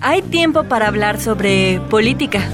[0.00, 2.48] Hay tiempo para hablar sobre política.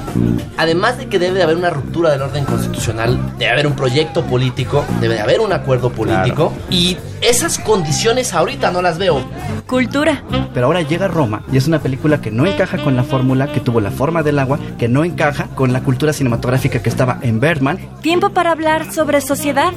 [0.56, 4.24] Además de que debe de haber una ruptura del orden constitucional, debe haber un proyecto
[4.24, 9.20] político, debe de haber un acuerdo político y esas condiciones ahorita no las veo.
[9.66, 10.22] Cultura.
[10.54, 13.60] Pero ahora llega Roma y es una película que no encaja con la fórmula, que
[13.60, 17.40] tuvo la forma del agua, que no encaja con la cultura cinematográfica que estaba en
[17.40, 17.78] Bergman.
[18.00, 19.72] Tiempo para hablar sobre sociedad.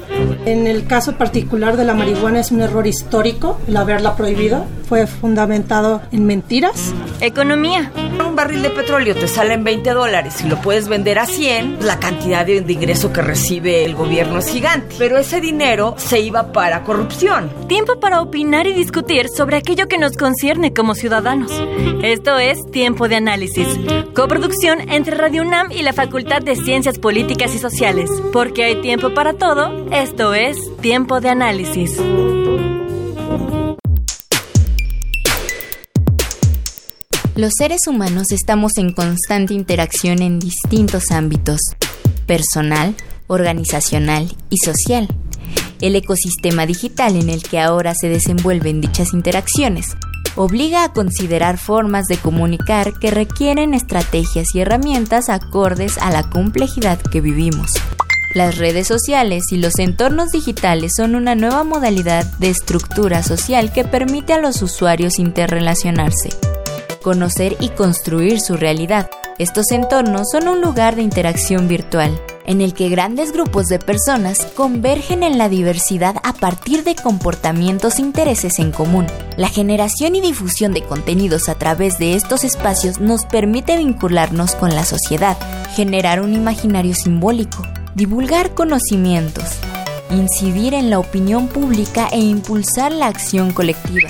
[0.46, 4.64] En el caso particular de la marihuana es un error histórico el haberla prohibido.
[4.88, 6.94] Fue fundamentado en mentiras.
[7.20, 7.57] Economía.
[7.58, 11.78] Un barril de petróleo te sale en 20 dólares y lo puedes vender a 100.
[11.84, 14.94] La cantidad de, de ingreso que recibe el gobierno es gigante.
[14.96, 17.50] Pero ese dinero se iba para corrupción.
[17.66, 21.50] Tiempo para opinar y discutir sobre aquello que nos concierne como ciudadanos.
[22.02, 23.68] Esto es Tiempo de Análisis,
[24.14, 28.08] coproducción entre Radio UNAM y la Facultad de Ciencias Políticas y Sociales.
[28.32, 31.98] Porque hay tiempo para todo, esto es Tiempo de Análisis.
[37.38, 41.60] Los seres humanos estamos en constante interacción en distintos ámbitos,
[42.26, 42.96] personal,
[43.28, 45.06] organizacional y social.
[45.80, 49.96] El ecosistema digital en el que ahora se desenvuelven dichas interacciones
[50.34, 56.98] obliga a considerar formas de comunicar que requieren estrategias y herramientas acordes a la complejidad
[57.00, 57.70] que vivimos.
[58.34, 63.84] Las redes sociales y los entornos digitales son una nueva modalidad de estructura social que
[63.84, 66.30] permite a los usuarios interrelacionarse
[66.98, 69.10] conocer y construir su realidad.
[69.38, 74.46] Estos entornos son un lugar de interacción virtual, en el que grandes grupos de personas
[74.56, 79.06] convergen en la diversidad a partir de comportamientos e intereses en común.
[79.36, 84.74] La generación y difusión de contenidos a través de estos espacios nos permite vincularnos con
[84.74, 85.36] la sociedad,
[85.76, 87.62] generar un imaginario simbólico,
[87.94, 89.44] divulgar conocimientos,
[90.10, 94.08] incidir en la opinión pública e impulsar la acción colectiva.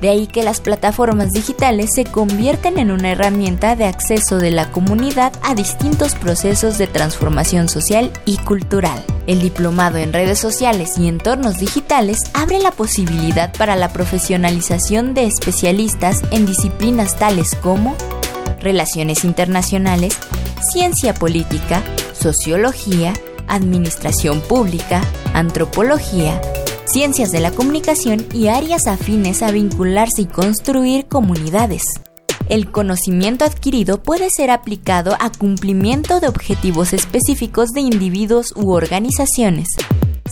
[0.00, 4.70] De ahí que las plataformas digitales se convierten en una herramienta de acceso de la
[4.70, 9.02] comunidad a distintos procesos de transformación social y cultural.
[9.26, 15.24] El diplomado en redes sociales y entornos digitales abre la posibilidad para la profesionalización de
[15.24, 17.96] especialistas en disciplinas tales como
[18.60, 20.18] relaciones internacionales,
[20.72, 21.82] ciencia política,
[22.12, 23.12] sociología,
[23.48, 25.02] administración pública,
[25.34, 26.40] antropología,
[26.94, 31.82] ciencias de la comunicación y áreas afines a vincularse y construir comunidades.
[32.48, 39.66] El conocimiento adquirido puede ser aplicado a cumplimiento de objetivos específicos de individuos u organizaciones,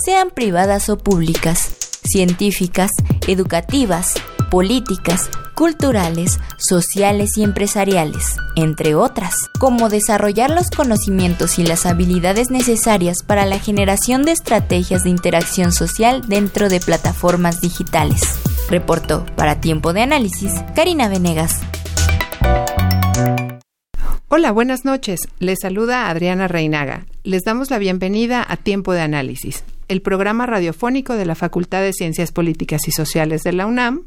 [0.05, 1.75] sean privadas o públicas,
[2.05, 2.93] científicas,
[3.27, 4.15] educativas,
[4.53, 13.23] políticas, culturales, sociales y empresariales, entre otras, como desarrollar los conocimientos y las habilidades necesarias
[13.27, 18.21] para la generación de estrategias de interacción social dentro de plataformas digitales.
[18.69, 21.63] Reportó para Tiempo de Análisis Karina Venegas.
[24.29, 25.29] Hola, buenas noches.
[25.39, 27.07] Les saluda Adriana Reinaga.
[27.25, 31.93] Les damos la bienvenida a Tiempo de Análisis, el programa radiofónico de la Facultad de
[31.93, 34.05] Ciencias Políticas y Sociales de la UNAM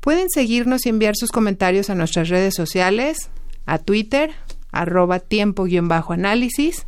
[0.01, 3.31] Pueden seguirnos y enviar sus comentarios a nuestras redes sociales,
[3.67, 4.31] a Twitter,
[4.71, 6.87] arroba tiempo-análisis.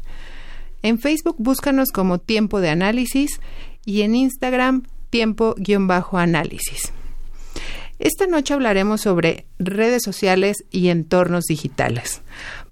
[0.82, 3.41] En Facebook búscanos como Tiempo de Análisis
[3.84, 6.92] y en Instagram tiempo-análisis.
[7.98, 12.20] Esta noche hablaremos sobre redes sociales y entornos digitales,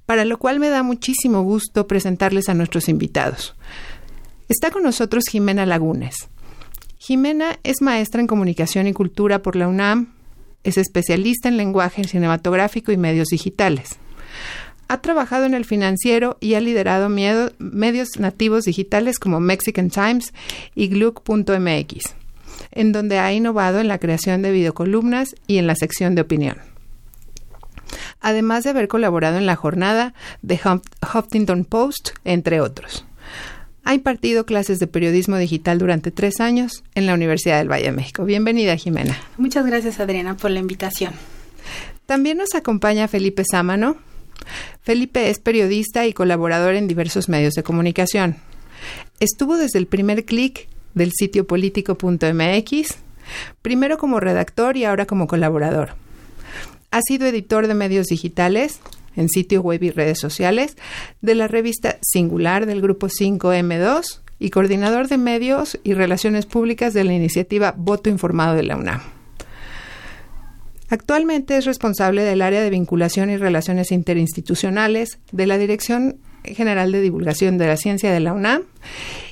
[0.06, 3.56] para lo cual me da muchísimo gusto presentarles a nuestros invitados.
[4.48, 6.28] Está con nosotros Jimena Lagunes.
[6.98, 10.14] Jimena es maestra en comunicación y cultura por la UNAM,
[10.62, 13.96] es especialista en lenguaje cinematográfico y medios digitales.
[14.88, 20.32] Ha trabajado en el financiero y ha liderado medios nativos digitales como Mexican Times
[20.76, 22.14] y Gluck.mx
[22.72, 26.58] en donde ha innovado en la creación de videocolumnas y en la sección de opinión.
[28.20, 30.58] Además de haber colaborado en la jornada de
[31.14, 33.04] Huffington Post, entre otros.
[33.84, 37.92] Ha impartido clases de periodismo digital durante tres años en la Universidad del Valle de
[37.92, 38.24] México.
[38.24, 39.16] Bienvenida, Jimena.
[39.38, 41.12] Muchas gracias, Adriana, por la invitación.
[42.06, 43.96] También nos acompaña Felipe Sámano.
[44.82, 48.36] Felipe es periodista y colaborador en diversos medios de comunicación.
[49.20, 52.96] Estuvo desde el primer clic del sitio político.mx,
[53.62, 55.90] primero como redactor y ahora como colaborador.
[56.90, 58.80] Ha sido editor de medios digitales
[59.16, 60.76] en sitio web y redes sociales,
[61.20, 67.04] de la revista Singular del Grupo 5M2 y coordinador de medios y relaciones públicas de
[67.04, 69.00] la iniciativa Voto Informado de la UNAM.
[70.88, 76.18] Actualmente es responsable del área de vinculación y relaciones interinstitucionales de la Dirección
[76.54, 78.62] General de Divulgación de la Ciencia de la UNAM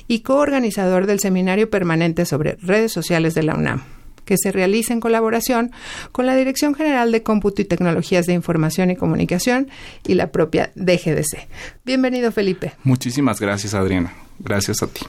[0.07, 3.83] y coorganizador del Seminario Permanente sobre Redes Sociales de la UNAM
[4.25, 5.71] que se realiza en colaboración
[6.11, 9.69] con la Dirección General de Cómputo y Tecnologías de Información y Comunicación
[10.05, 11.47] y la propia DGDC.
[11.85, 12.73] Bienvenido, Felipe.
[12.83, 14.13] Muchísimas gracias, Adriana.
[14.39, 15.01] Gracias a ti.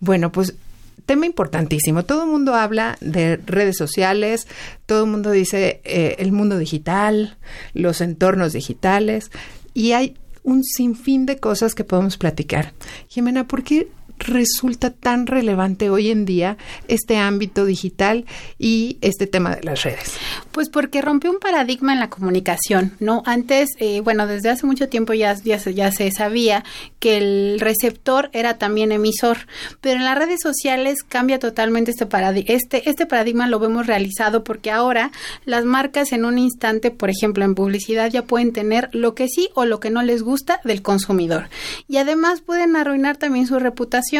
[0.00, 0.54] Bueno, pues
[1.06, 2.04] tema importantísimo.
[2.04, 4.46] Todo el mundo habla de redes sociales,
[4.86, 7.36] todo el mundo dice eh, el mundo digital,
[7.74, 9.30] los entornos digitales,
[9.74, 12.72] y hay un sinfín de cosas que podemos platicar.
[13.08, 13.88] Jimena, ¿por qué
[14.24, 16.56] resulta tan relevante hoy en día
[16.88, 18.24] este ámbito digital
[18.58, 20.14] y este tema de las redes?
[20.52, 23.22] Pues porque rompió un paradigma en la comunicación, ¿no?
[23.26, 26.64] Antes, eh, bueno, desde hace mucho tiempo ya, ya, ya se sabía
[26.98, 29.38] que el receptor era también emisor,
[29.80, 32.54] pero en las redes sociales cambia totalmente este paradigma.
[32.54, 35.10] Este, este paradigma lo vemos realizado porque ahora
[35.44, 39.48] las marcas en un instante, por ejemplo, en publicidad ya pueden tener lo que sí
[39.54, 41.48] o lo que no les gusta del consumidor.
[41.88, 44.13] Y además pueden arruinar también su reputación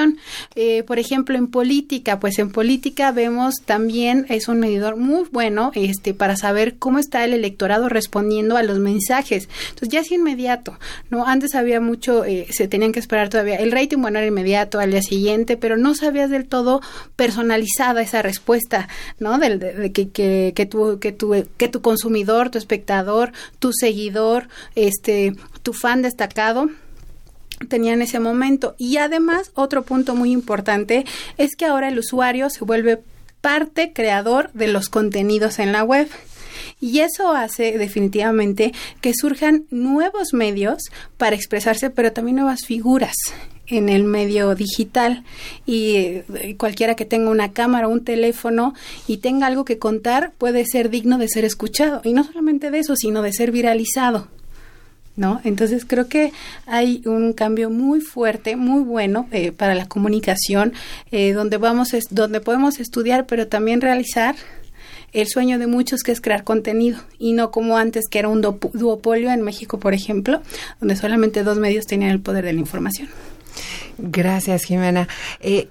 [0.54, 5.70] eh, por ejemplo, en política, pues en política vemos también es un medidor muy bueno
[5.74, 9.48] este para saber cómo está el electorado respondiendo a los mensajes.
[9.70, 10.78] Entonces ya es inmediato,
[11.10, 11.26] ¿no?
[11.26, 13.56] Antes había mucho, eh, se tenían que esperar todavía.
[13.56, 16.80] El rating, bueno, era inmediato al día siguiente, pero no sabías del todo
[17.16, 18.88] personalizada esa respuesta,
[19.18, 19.38] ¿no?
[19.38, 24.48] De, de, que, que, que, tu, que, tu, que tu consumidor, tu espectador, tu seguidor,
[24.74, 25.32] este,
[25.62, 26.68] tu fan destacado
[27.66, 28.74] tenía en ese momento.
[28.78, 31.04] Y además, otro punto muy importante
[31.38, 33.00] es que ahora el usuario se vuelve
[33.40, 36.08] parte creador de los contenidos en la web.
[36.80, 40.78] Y eso hace definitivamente que surjan nuevos medios
[41.16, 43.14] para expresarse, pero también nuevas figuras
[43.66, 45.24] en el medio digital
[45.64, 48.74] y eh, cualquiera que tenga una cámara un teléfono
[49.06, 52.80] y tenga algo que contar puede ser digno de ser escuchado y no solamente de
[52.80, 54.28] eso sino de ser viralizado
[55.16, 55.40] ¿no?
[55.44, 56.32] Entonces creo que
[56.66, 60.72] hay un cambio muy fuerte, muy bueno eh, para la comunicación,
[61.10, 64.34] eh, donde vamos, es, donde podemos estudiar, pero también realizar
[65.12, 68.40] el sueño de muchos que es crear contenido y no como antes que era un
[68.40, 70.42] duopolio en México, por ejemplo,
[70.80, 73.08] donde solamente dos medios tenían el poder de la información.
[73.96, 75.08] Gracias, Jimena.
[75.40, 75.68] Eh,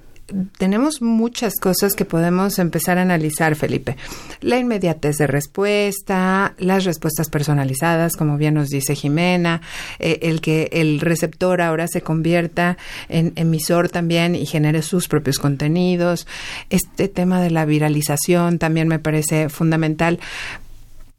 [0.57, 3.97] tenemos muchas cosas que podemos empezar a analizar, Felipe.
[4.41, 9.61] La inmediatez de respuesta, las respuestas personalizadas, como bien nos dice Jimena,
[9.99, 12.77] eh, el que el receptor ahora se convierta
[13.09, 16.27] en emisor también y genere sus propios contenidos.
[16.69, 20.19] Este tema de la viralización también me parece fundamental.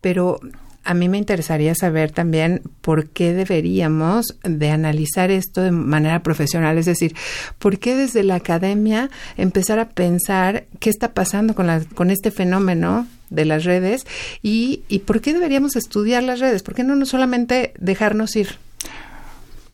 [0.01, 0.41] Pero
[0.85, 6.79] a mí me interesaría saber también por qué deberíamos de analizar esto de manera profesional,
[6.79, 7.15] es decir,
[7.59, 13.07] por qué desde la academia empezar a pensar qué está pasando con, con este fenómeno
[13.31, 14.07] de las redes
[14.43, 18.59] y, y por qué deberíamos estudiar las redes, por qué no, no solamente dejarnos ir.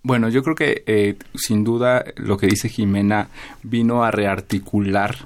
[0.03, 3.29] Bueno, yo creo que eh, sin duda lo que dice Jimena
[3.63, 5.17] vino a rearticular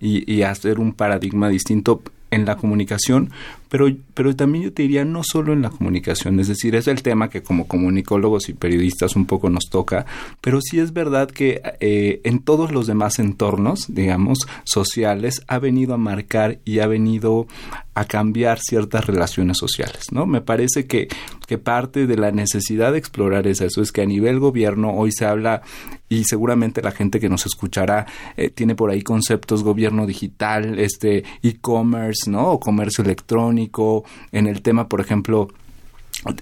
[0.00, 3.30] y, y a hacer un paradigma distinto en la comunicación,
[3.72, 7.02] pero, pero también yo te diría no solo en la comunicación, es decir, es el
[7.02, 10.04] tema que como comunicólogos y periodistas un poco nos toca,
[10.42, 15.94] pero sí es verdad que eh, en todos los demás entornos, digamos, sociales, ha venido
[15.94, 17.46] a marcar y ha venido
[17.94, 20.26] a cambiar ciertas relaciones sociales, ¿no?
[20.26, 21.08] Me parece que,
[21.46, 25.12] que parte de la necesidad de explorar es eso, es que a nivel gobierno hoy
[25.12, 25.62] se habla
[26.12, 31.24] y seguramente la gente que nos escuchará eh, tiene por ahí conceptos gobierno digital, este
[31.42, 32.50] e-commerce, ¿no?
[32.50, 35.48] O comercio electrónico, en el tema, por ejemplo,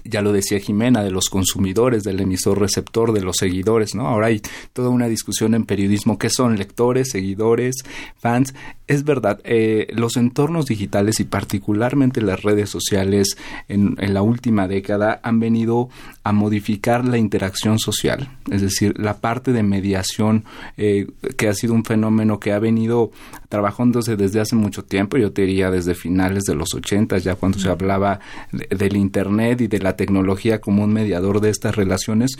[0.03, 4.07] ya lo decía Jimena, de los consumidores, del emisor receptor, de los seguidores, ¿no?
[4.07, 4.41] Ahora hay
[4.73, 7.77] toda una discusión en periodismo, ¿qué son lectores, seguidores,
[8.17, 8.53] fans?
[8.87, 13.37] Es verdad, eh, los entornos digitales y particularmente las redes sociales
[13.69, 15.89] en, la última década han venido
[16.23, 20.43] a modificar la interacción social, es decir, la parte de mediación
[20.77, 21.07] eh,
[21.37, 23.11] que ha sido un fenómeno que ha venido
[23.47, 27.59] trabajándose desde hace mucho tiempo, yo te diría desde finales de los 80, ya cuando
[27.59, 28.19] se hablaba
[28.51, 32.37] del Internet y de la tecnología como un mediador de estas relaciones,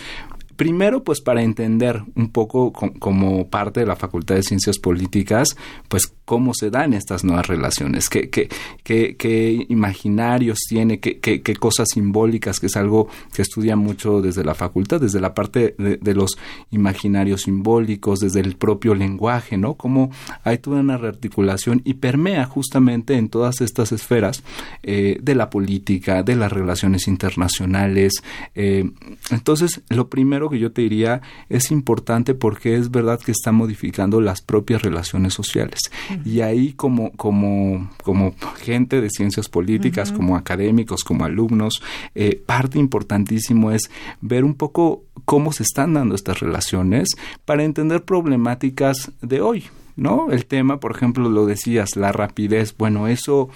[0.55, 5.55] Primero, pues para entender un poco como parte de la Facultad de Ciencias Políticas,
[5.87, 8.47] pues cómo se dan estas nuevas relaciones, qué, qué,
[8.85, 14.55] qué, imaginarios tiene, qué, qué, cosas simbólicas, que es algo que estudia mucho desde la
[14.55, 16.37] facultad, desde la parte de, los
[16.69, 19.73] imaginarios simbólicos, desde el propio lenguaje, ¿no?
[19.73, 20.09] Cómo
[20.45, 24.41] hay toda una rearticulación y permea justamente en todas estas esferas
[24.83, 28.13] eh, de la política, de las relaciones internacionales.
[28.55, 28.89] Eh,
[29.31, 34.21] entonces, lo primero que yo te diría es importante porque es verdad que está modificando
[34.21, 35.79] las propias relaciones sociales.
[36.25, 41.81] Y ahí como, como, como gente de ciencias políticas, como académicos, como alumnos,
[42.15, 43.89] eh, parte importantísimo es
[44.21, 47.09] ver un poco cómo se están dando estas relaciones
[47.45, 49.65] para entender problemáticas de hoy.
[49.95, 50.31] ¿no?
[50.31, 53.49] El tema, por ejemplo, lo decías, la rapidez, bueno, eso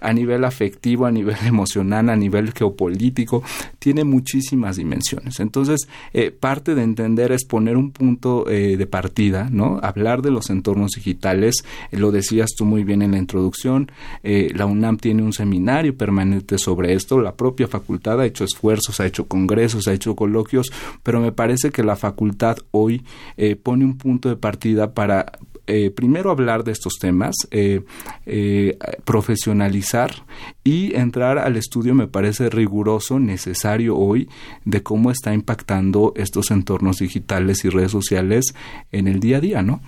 [0.00, 3.42] a nivel afectivo, a nivel emocional, a nivel geopolítico,
[3.78, 5.40] tiene muchísimas dimensiones.
[5.40, 9.78] Entonces, eh, parte de entender es poner un punto eh, de partida, ¿no?
[9.82, 13.90] Hablar de los entornos digitales, eh, lo decías tú muy bien en la introducción,
[14.22, 19.06] la UNAM tiene un seminario permanente sobre esto, la propia facultad ha hecho esfuerzos, ha
[19.06, 23.02] hecho congresos, ha hecho coloquios, pero me parece que la facultad hoy
[23.62, 25.32] pone un punto de partida para
[25.94, 27.34] primero hablar de estos temas,
[29.04, 29.89] profesionalizar
[30.64, 34.28] y entrar al estudio me parece riguroso, necesario hoy,
[34.64, 38.54] de cómo está impactando estos entornos digitales y redes sociales
[38.92, 39.80] en el día a día, ¿no?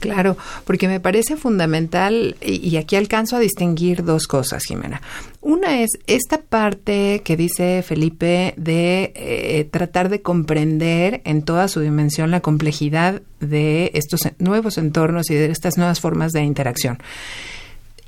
[0.00, 5.02] Claro, porque me parece fundamental, y aquí alcanzo a distinguir dos cosas, Jimena.
[5.40, 11.80] Una es esta parte que dice Felipe de eh, tratar de comprender en toda su
[11.80, 16.98] dimensión la complejidad de estos nuevos entornos y de estas nuevas formas de interacción.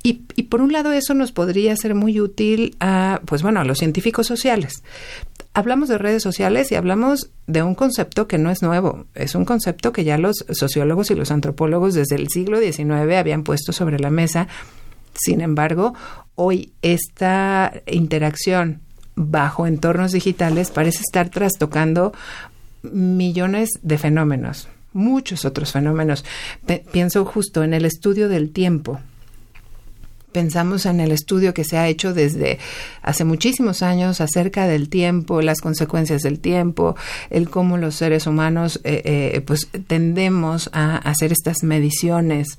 [0.03, 3.63] Y, y, por un lado eso nos podría ser muy útil a, pues bueno, a
[3.63, 4.83] los científicos sociales.
[5.53, 9.45] Hablamos de redes sociales y hablamos de un concepto que no es nuevo, es un
[9.45, 13.99] concepto que ya los sociólogos y los antropólogos desde el siglo XIX habían puesto sobre
[13.99, 14.47] la mesa.
[15.13, 15.93] Sin embargo,
[16.35, 18.79] hoy esta interacción
[19.15, 22.13] bajo entornos digitales parece estar trastocando
[22.81, 26.25] millones de fenómenos, muchos otros fenómenos.
[26.91, 28.99] pienso justo en el estudio del tiempo
[30.31, 32.59] pensamos en el estudio que se ha hecho desde
[33.01, 36.95] hace muchísimos años acerca del tiempo, las consecuencias del tiempo,
[37.29, 42.57] el cómo los seres humanos eh, eh, pues tendemos a hacer estas mediciones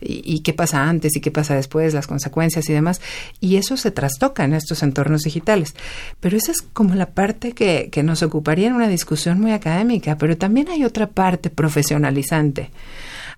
[0.00, 3.00] y, qué pasa antes y qué pasa después, las consecuencias y demás,
[3.40, 5.74] y eso se trastoca en estos entornos digitales.
[6.20, 10.18] Pero esa es como la parte que, que nos ocuparía en una discusión muy académica,
[10.18, 12.70] pero también hay otra parte profesionalizante.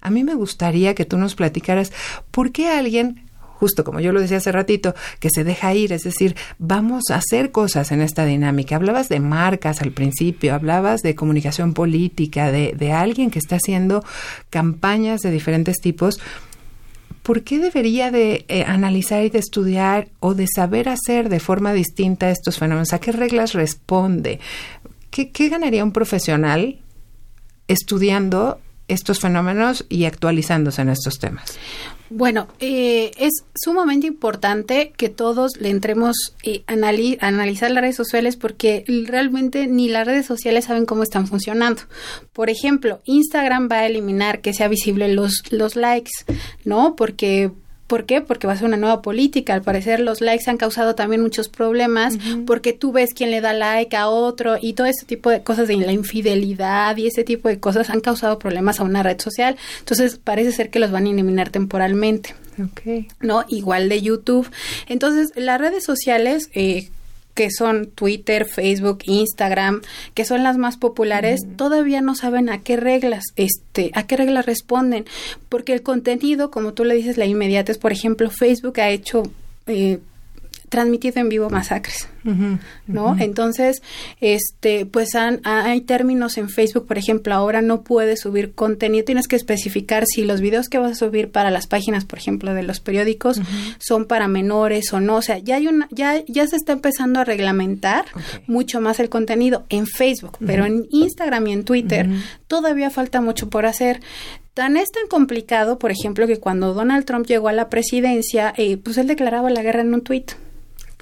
[0.01, 1.93] A mí me gustaría que tú nos platicaras
[2.31, 3.26] por qué alguien
[3.59, 7.17] justo como yo lo decía hace ratito, que se deja ir, es decir, vamos a
[7.17, 8.77] hacer cosas en esta dinámica.
[8.77, 14.05] Hablabas de marcas al principio, hablabas de comunicación política, de, de alguien que está haciendo
[14.51, 16.21] campañas de diferentes tipos.
[17.23, 21.73] ¿Por qué debería de eh, analizar y de estudiar o de saber hacer de forma
[21.73, 22.93] distinta estos fenómenos?
[22.93, 24.39] ¿A qué reglas responde?
[25.11, 26.79] ¿Qué, qué ganaría un profesional
[27.67, 31.59] estudiando estos fenómenos y actualizándose en estos temas?
[32.09, 38.37] Bueno, eh, es sumamente importante que todos le entremos eh, a analizar las redes sociales
[38.37, 41.83] porque realmente ni las redes sociales saben cómo están funcionando.
[42.33, 46.13] Por ejemplo, Instagram va a eliminar que sea visible los, los likes,
[46.65, 46.95] ¿no?
[46.95, 47.51] Porque
[47.87, 48.21] ¿Por qué?
[48.21, 49.55] Porque va a ser una nueva política.
[49.55, 53.53] Al parecer los likes han causado también muchos problemas porque tú ves quién le da
[53.53, 57.49] like a otro y todo ese tipo de cosas de la infidelidad y ese tipo
[57.49, 59.57] de cosas han causado problemas a una red social.
[59.79, 62.35] Entonces parece ser que los van a eliminar temporalmente.
[62.73, 63.07] Okay.
[63.21, 63.45] ¿No?
[63.49, 64.51] Igual de YouTube.
[64.89, 66.49] Entonces las redes sociales...
[66.55, 66.91] Eh,
[67.37, 69.83] que son Twitter, Facebook, Instagram,
[70.15, 74.47] que son las más populares, todavía no saben a qué reglas, este, a qué reglas
[74.47, 75.05] responden,
[75.51, 79.23] porque el contenido, como tú le dices, la inmediatez, por ejemplo, Facebook ha hecho
[79.67, 79.99] eh,
[80.69, 82.09] transmitido en vivo masacres,
[82.87, 83.17] ¿no?
[83.19, 83.83] Entonces,
[84.21, 89.37] este, pues hay términos en Facebook, por ejemplo, ahora no puedes subir contenido, tienes que
[89.37, 92.81] especificar si los videos que vas a subir para las páginas, por ejemplo, de los
[92.81, 93.41] periódicos
[93.79, 97.21] son para menores o no, o sea, ya hay una, ya, ya se está empezando
[97.21, 98.07] a reglamentar
[98.47, 102.09] mucho más el contenido en Facebook, pero en Instagram y en Twitter
[102.49, 104.01] todavía falta mucho por hacer.
[104.55, 108.79] Tan es tan complicado, por ejemplo, que cuando Donald Trump llegó a la presidencia, eh,
[108.79, 110.33] pues él declaraba la guerra en un tuit.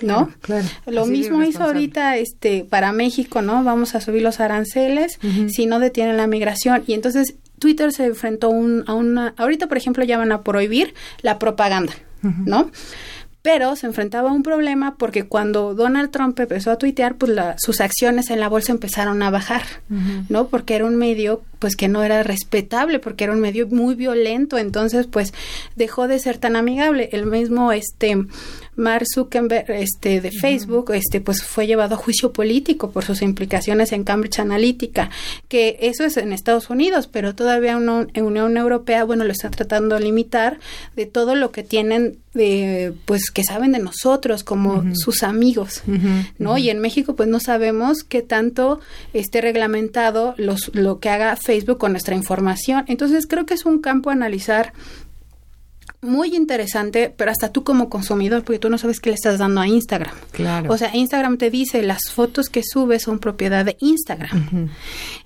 [0.03, 0.31] ¿No?
[0.41, 3.63] Claro, Lo mismo hizo ahorita este para México, ¿no?
[3.65, 8.51] Vamos a subir los aranceles si no detienen la migración y entonces Twitter se enfrentó
[8.51, 12.71] un, a una ahorita por ejemplo ya van a prohibir la propaganda, ¿no?
[13.45, 17.83] pero se enfrentaba a un problema porque cuando Donald Trump empezó a tuitear, pues sus
[17.83, 19.61] acciones en la bolsa empezaron a bajar,
[20.31, 20.49] ¿no?
[20.49, 24.59] Porque era un medio pues que no era respetable porque era un medio muy violento,
[24.59, 25.33] entonces pues
[25.77, 27.09] dejó de ser tan amigable.
[27.13, 28.19] El mismo este
[28.77, 33.93] Mark Zuckerberg este de Facebook este pues fue llevado a juicio político por sus implicaciones
[33.93, 35.09] en Cambridge Analytica,
[35.49, 39.95] que eso es en Estados Unidos, pero todavía en Unión Europea bueno lo está tratando
[39.95, 40.59] de limitar
[40.97, 45.83] de todo lo que tienen de pues que saben de nosotros como sus amigos,
[46.39, 46.59] ¿no?
[46.59, 48.81] Y en México pues no sabemos qué tanto
[49.15, 52.85] esté reglamentado los lo que haga Facebook Facebook con nuestra información.
[52.89, 54.73] Entonces creo que es un campo a analizar
[56.01, 59.61] muy interesante, pero hasta tú como consumidor, porque tú no sabes qué le estás dando
[59.61, 60.15] a Instagram.
[60.33, 60.71] Claro.
[60.71, 64.69] O sea, Instagram te dice las fotos que subes son propiedad de Instagram.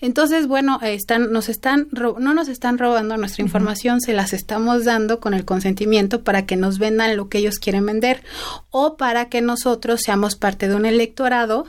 [0.01, 5.19] Entonces, bueno, están, nos están, no nos están robando nuestra información, se las estamos dando
[5.19, 8.23] con el consentimiento para que nos vendan lo que ellos quieren vender
[8.71, 11.67] o para que nosotros seamos parte de un electorado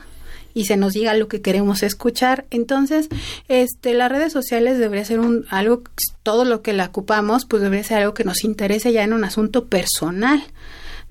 [0.54, 2.46] y se nos diga lo que queremos escuchar.
[2.50, 3.08] Entonces,
[3.48, 5.82] este, las redes sociales debería ser un algo,
[6.22, 9.24] todo lo que la ocupamos, pues debería ser algo que nos interese ya en un
[9.24, 10.42] asunto personal.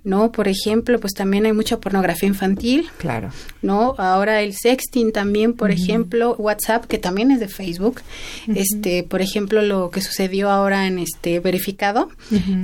[0.04, 0.32] ¿No?
[0.32, 2.90] Por ejemplo, pues también hay mucha pornografía infantil.
[2.98, 3.32] Claro.
[3.62, 3.96] ¿No?
[3.98, 8.02] Ahora el sexting también, por ejemplo, WhatsApp, que también es de Facebook.
[8.48, 12.10] Este, por ejemplo, lo que sucedió ahora en este verificado,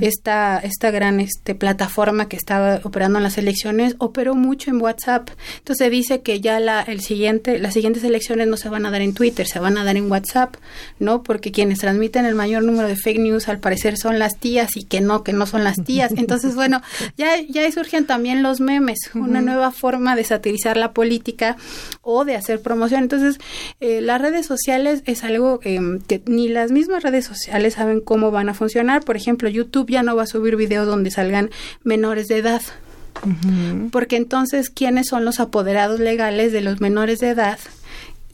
[0.00, 5.30] esta, esta gran este, plataforma que estaba operando en las elecciones, operó mucho en WhatsApp.
[5.58, 9.02] Entonces dice que ya la, el siguiente, las siguientes elecciones no se van a dar
[9.02, 10.56] en Twitter, se van a dar en WhatsApp,
[10.98, 11.22] ¿no?
[11.22, 14.84] Porque quienes transmiten el mayor número de fake news al parecer son las tías y
[14.84, 16.12] que no, que no son las tías.
[16.16, 16.80] Entonces, bueno,
[17.16, 21.56] ya ya, surgen también los memes, una nueva forma de satirizar la política
[22.02, 23.02] o de hacer promoción.
[23.02, 23.38] Entonces,
[23.80, 28.30] eh, las redes sociales es algo em, que ni las mismas redes sociales saben cómo
[28.30, 29.04] van a funcionar.
[29.04, 31.50] Por ejemplo, YouTube ya no va a subir videos donde salgan
[31.84, 32.62] menores de edad.
[33.92, 37.58] Porque entonces, ¿quiénes son los apoderados legales de los menores de edad?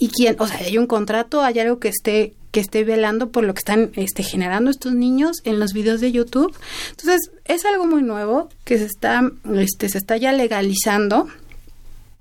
[0.02, 3.44] y quién, o sea, hay un contrato, hay algo que esté que esté velando por
[3.44, 6.54] lo que están este, generando estos niños en los videos de YouTube.
[6.90, 9.22] Entonces, es algo muy nuevo que se está,
[9.56, 11.28] este, se está ya legalizando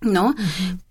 [0.02, 0.34] ¿no?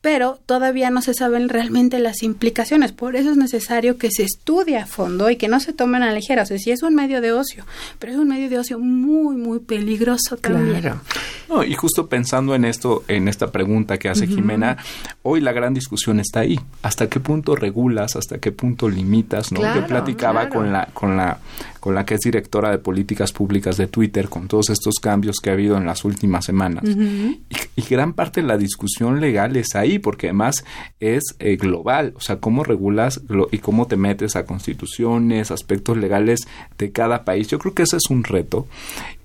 [0.01, 4.79] Pero todavía no se saben realmente las implicaciones, por eso es necesario que se estudie
[4.79, 6.95] a fondo y que no se tomen a la ligera, o sea, si es un
[6.95, 7.67] medio de ocio,
[7.99, 10.81] pero es un medio de ocio muy, muy peligroso también.
[10.81, 11.01] Claro.
[11.51, 14.79] No, y justo pensando en esto, en esta pregunta que hace Jimena,
[15.23, 19.61] hoy la gran discusión está ahí, ¿hasta qué punto regulas, hasta qué punto limitas, ¿no?
[19.75, 21.41] Yo platicaba con la, con la,
[21.81, 25.51] con la que es directora de políticas públicas de Twitter, con todos estos cambios que
[25.51, 27.41] ha habido en las últimas semanas, y,
[27.77, 30.65] y gran parte de la discusión legal es ahí, porque además
[31.01, 36.41] es eh, global, o sea, cómo regulas y cómo te metes a constituciones, aspectos legales
[36.79, 37.49] de cada país.
[37.49, 38.67] Yo creo que ese es un reto.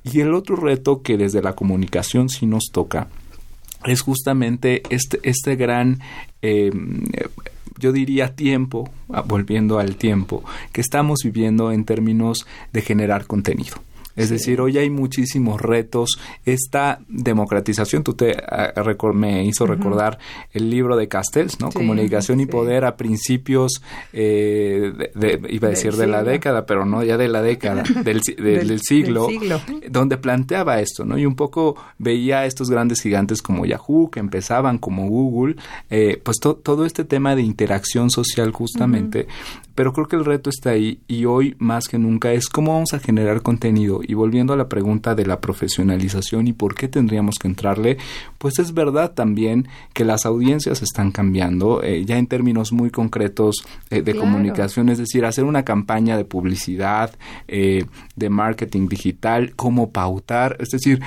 [0.04, 3.08] Y el otro reto que desde la comunicación sí nos toca
[3.86, 5.99] es justamente este, este gran...
[6.41, 7.04] Em,
[7.78, 13.75] yo diría tiempo, ah, volviendo al tiempo, que estamos viviendo en términos de generar contenido.
[14.15, 16.19] Es decir, hoy hay muchísimos retos.
[16.45, 18.73] Esta democratización, tú te ah,
[19.13, 20.19] me hizo recordar
[20.54, 21.69] el libro de Castells, ¿no?
[21.69, 23.82] Comunicación y poder a principios,
[24.13, 28.21] eh, de, iba a decir de la década, pero no ya de la década, del,
[28.21, 29.28] del, siglo,
[29.89, 31.17] donde planteaba esto, ¿no?
[31.17, 35.56] Y un poco veía a estos grandes gigantes como Yahoo, que empezaban como Google,
[35.89, 39.28] eh, pues todo este tema de interacción social justamente,
[39.75, 42.93] pero creo que el reto está ahí y hoy más que nunca es cómo vamos
[42.93, 47.36] a generar contenido y volviendo a la pregunta de la profesionalización y por qué tendríamos
[47.39, 47.98] que entrarle,
[48.38, 53.65] pues es verdad también que las audiencias están cambiando, eh, ya en términos muy concretos
[53.89, 57.15] eh, de comunicación, es decir, hacer una campaña de publicidad,
[57.48, 61.02] eh, de marketing digital, cómo pautar, es decir,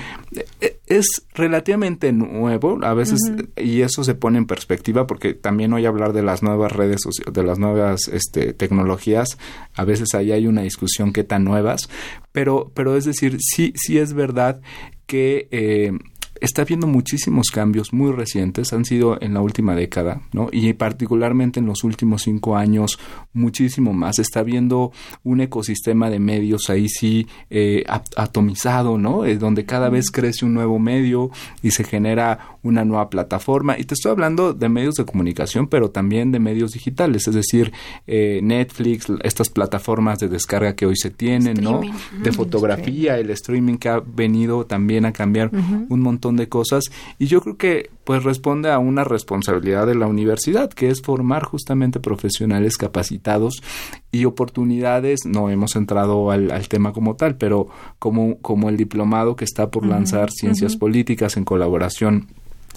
[0.89, 3.19] es relativamente nuevo a veces
[3.57, 7.35] y eso se pone en perspectiva porque también hoy hablar de las nuevas redes sociales,
[7.35, 9.39] de las nuevas este, tecnologías,
[9.75, 11.89] a veces ahí hay una discusión qué tan nuevas,
[12.33, 14.61] pero, pero es decir, sí, sí es verdad
[15.07, 15.93] que eh,
[16.41, 20.49] está habiendo muchísimos cambios muy recientes, han sido en la última década, ¿no?
[20.53, 22.99] Y particularmente en los últimos cinco años,
[23.33, 24.19] muchísimo más.
[24.19, 24.93] Está habiendo
[25.25, 27.85] un ecosistema de medios ahí sí eh,
[28.17, 29.25] atomizado, ¿no?
[29.25, 31.31] Eh, donde cada vez crece un nuevo medio
[31.63, 33.79] y se genera una nueva plataforma.
[33.79, 37.73] Y te estoy hablando de medios de comunicación, pero también de medios digitales, es decir,
[38.07, 41.81] eh, Netflix, estas plataformas de descarga que hoy se tienen, ¿no?
[42.23, 45.51] De fotografía, el streaming que ha venido también a cambiar
[45.89, 46.85] un montón de cosas.
[47.19, 51.45] Y yo creo que pues responde a una responsabilidad de la universidad, que es formar
[51.45, 53.63] justamente profesionales capacitados
[54.11, 55.27] y oportunidades.
[55.27, 59.85] No hemos entrado al, tema como tal, pero como, como el diplomado que está por
[59.85, 62.29] lanzar Ciencias Políticas en colaboración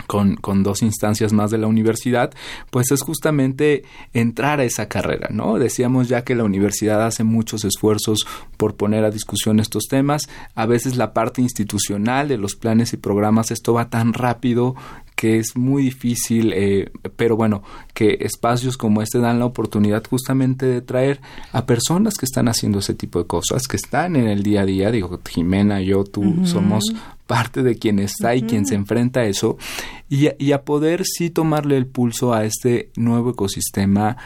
[0.07, 2.33] con, con, dos instancias más de la universidad,
[2.69, 3.83] pues es justamente
[4.13, 5.57] entrar a esa carrera, ¿no?
[5.57, 8.25] Decíamos ya que la universidad hace muchos esfuerzos
[8.57, 10.23] por poner a discusión estos temas,
[10.55, 14.75] a veces la parte institucional de los planes y programas, esto va tan rápido
[15.21, 17.61] que es muy difícil, eh, pero bueno,
[17.93, 22.79] que espacios como este dan la oportunidad justamente de traer a personas que están haciendo
[22.79, 26.41] ese tipo de cosas, que están en el día a día, digo, Jimena, yo, tú
[26.45, 26.91] somos
[27.31, 29.57] parte de quien está y quien se enfrenta a eso
[30.09, 34.17] y, a poder sí tomarle el pulso a este nuevo ecosistema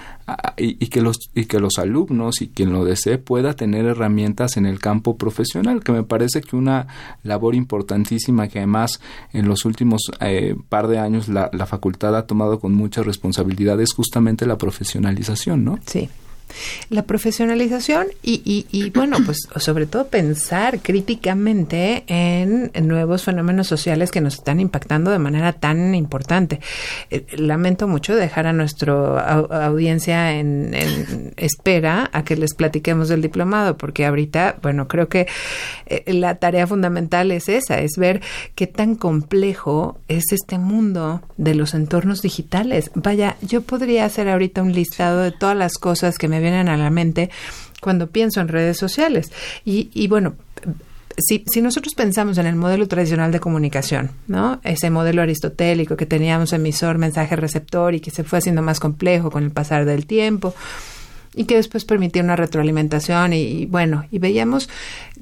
[0.57, 4.65] y, que los, y que los alumnos y quien lo desee pueda tener herramientas en
[4.65, 6.87] el campo profesional, que me parece que una
[7.21, 8.99] labor importantísima que además
[9.33, 13.79] en los últimos eh, par de años la, la facultad ha tomado con mucha responsabilidad
[13.79, 15.77] es justamente la profesionalización, ¿no?
[15.85, 16.09] Sí.
[16.89, 24.21] La profesionalización y, y, bueno, pues sobre todo pensar críticamente en, nuevos fenómenos sociales que
[24.21, 26.59] nos están impactando de manera tan importante.
[27.09, 29.19] Eh, lamento mucho dejar a nuestra
[29.65, 30.73] audiencia en,
[31.37, 35.27] espera a que les platiquemos del diplomado, porque ahorita, bueno, creo que
[35.87, 38.21] eh, la tarea fundamental es esa, es ver
[38.55, 42.91] qué tan complejo es este mundo de los entornos digitales.
[42.95, 46.77] Vaya, yo podría hacer ahorita un listado de todas las cosas que me vienen a
[46.77, 47.29] la mente
[47.81, 49.31] cuando pienso en redes sociales.
[49.63, 50.35] Y, y bueno,
[51.17, 54.59] si, si, nosotros pensamos en el modelo tradicional de comunicación, ¿no?
[54.63, 59.31] Ese modelo aristotélico que teníamos emisor, mensaje, receptor y que se fue haciendo más complejo
[59.31, 60.53] con el pasar del tiempo
[61.33, 64.69] y que después permitía una retroalimentación y, y bueno, y veíamos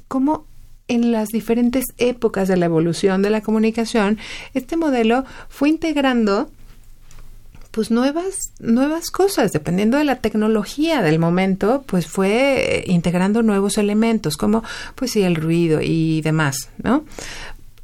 [0.08, 0.46] cómo
[0.88, 4.18] en las diferentes épocas de la evolución de la comunicación,
[4.52, 6.50] este modelo fue integrando
[7.74, 13.78] pues nuevas, nuevas cosas, dependiendo de la tecnología del momento, pues fue eh, integrando nuevos
[13.78, 14.62] elementos, como
[14.94, 17.04] pues sí, el ruido y demás, ¿no?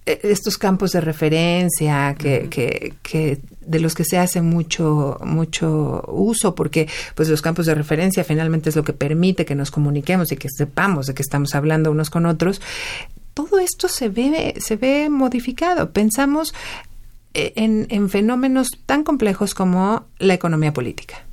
[0.07, 6.05] E, estos campos de referencia que, que, que de los que se hace mucho mucho
[6.07, 10.31] uso porque pues los campos de referencia finalmente es lo que permite que nos comuniquemos
[10.31, 12.61] y que sepamos de que estamos hablando unos con otros.
[13.35, 15.91] Todo esto se ve se ve modificado.
[15.91, 16.55] Pensamos
[17.35, 21.25] en, en fenómenos tan complejos como la economía política.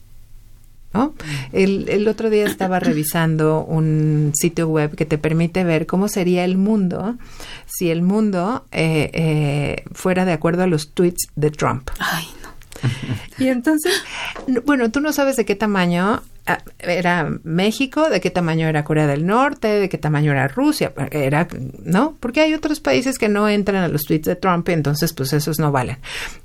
[0.93, 1.13] ¿No?
[1.51, 6.45] El, el, otro día estaba revisando un sitio web que te permite ver cómo sería
[6.45, 7.17] el mundo
[7.65, 11.89] si el mundo eh, eh, fuera de acuerdo a los tweets de Trump.
[11.99, 13.45] Ay, no.
[13.45, 13.93] Y entonces,
[14.65, 16.23] bueno, tú no sabes de qué tamaño
[16.79, 21.47] era México, de qué tamaño era Corea del Norte, de qué tamaño era Rusia, era,
[21.83, 22.15] ¿no?
[22.19, 25.33] Porque hay otros países que no entran a los tweets de Trump, y entonces pues
[25.33, 25.97] esos no valen.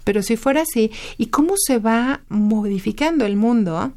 [0.05, 3.93] Pero si fuera así, ¿y cómo se va modificando el mundo?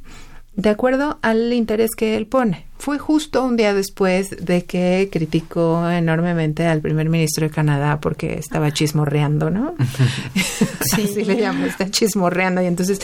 [0.56, 2.66] de acuerdo al interés que él pone.
[2.78, 8.38] Fue justo un día después de que criticó enormemente al primer ministro de Canadá porque
[8.38, 9.76] estaba chismorreando, ¿no?
[10.96, 11.04] Sí.
[11.10, 12.62] Así le llamo, está chismorreando.
[12.62, 13.02] Y entonces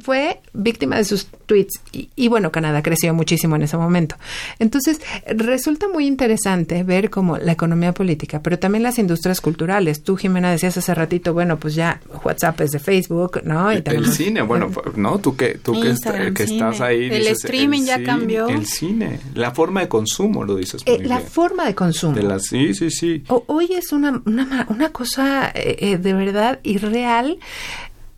[0.00, 4.16] fue víctima de sus tweets y, bueno, Canadá creció muchísimo en ese momento.
[4.58, 10.02] Entonces, resulta muy interesante ver cómo la economía política, pero también las industrias culturales.
[10.02, 13.72] Tú, Jimena, decías hace ratito, bueno, pues ya WhatsApp es de Facebook, ¿no?
[13.72, 15.18] Y el cine, bueno, ¿no?
[15.18, 17.08] Tú que, tú que, estás ahí.
[17.10, 18.48] El streaming ya cambió.
[18.48, 20.82] El cine, la forma de consumo, lo dices.
[20.86, 22.14] Eh, la forma de consumo.
[22.14, 23.24] De la, sí, sí, sí.
[23.28, 27.38] hoy es una, una, una cosa eh, eh, de verdad irreal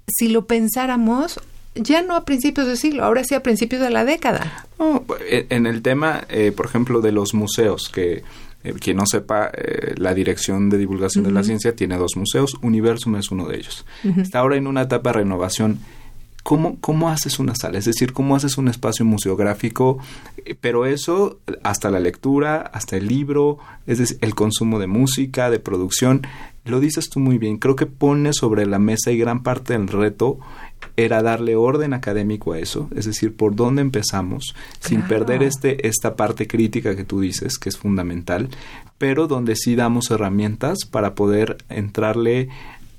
[0.06, 1.40] si lo pensáramos
[1.74, 4.66] ya no a principios del siglo, ahora sí a principios de la década.
[5.28, 8.22] Eh, en el tema, eh, por ejemplo, de los museos, que
[8.64, 9.50] eh, quien no sepa,
[9.96, 13.84] la Dirección de Divulgación de la Ciencia tiene dos museos, Universum es uno de ellos.
[14.16, 15.80] Está ahora en una etapa de renovación.
[16.42, 17.78] ¿Cómo, ¿Cómo haces una sala?
[17.78, 19.98] Es decir, ¿cómo haces un espacio museográfico?
[20.60, 25.60] Pero eso, hasta la lectura, hasta el libro, es decir, el consumo de música, de
[25.60, 26.22] producción,
[26.64, 27.58] lo dices tú muy bien.
[27.58, 30.38] Creo que pone sobre la mesa y gran parte del reto
[30.96, 36.16] era darle orden académico a eso, es decir, por dónde empezamos, sin perder este, esta
[36.16, 38.48] parte crítica que tú dices, que es fundamental,
[38.98, 42.48] pero donde sí damos herramientas para poder entrarle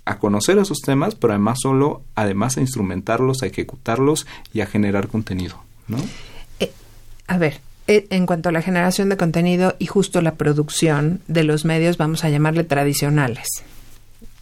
[0.06, 5.08] a conocer esos temas, pero además solo, además a instrumentarlos, a ejecutarlos y a generar
[5.08, 5.98] contenido, ¿no?
[6.60, 6.72] Eh,
[7.28, 11.44] a ver, eh, en cuanto a la generación de contenido y justo la producción de
[11.44, 13.48] los medios, vamos a llamarle tradicionales.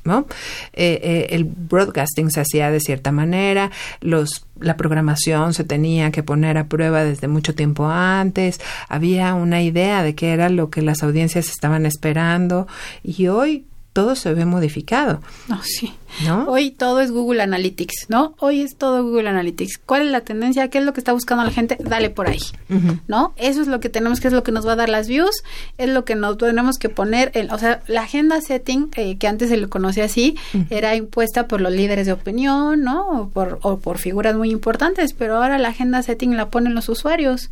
[0.03, 0.25] ¿No?
[0.73, 6.21] Eh, eh, el broadcasting se hacía de cierta manera, los la programación se tenía que
[6.21, 10.81] poner a prueba desde mucho tiempo antes, había una idea de qué era lo que
[10.81, 12.67] las audiencias estaban esperando
[13.03, 15.21] y hoy todo se ve modificado.
[15.47, 15.93] No, sí.
[16.25, 16.45] ¿No?
[16.47, 18.35] Hoy todo es Google Analytics, ¿no?
[18.39, 19.79] Hoy es todo Google Analytics.
[19.85, 20.69] ¿Cuál es la tendencia?
[20.69, 21.77] ¿Qué es lo que está buscando la gente?
[21.79, 22.39] Dale por ahí,
[23.07, 23.33] ¿no?
[23.37, 25.43] Eso es lo que tenemos, que es lo que nos va a dar las views,
[25.77, 29.27] es lo que nos tenemos que poner, en, o sea, la agenda setting, eh, que
[29.27, 30.35] antes se lo conocía así,
[30.69, 33.21] era impuesta por los líderes de opinión, ¿no?
[33.21, 36.89] O por, o por figuras muy importantes, pero ahora la agenda setting la ponen los
[36.89, 37.49] usuarios.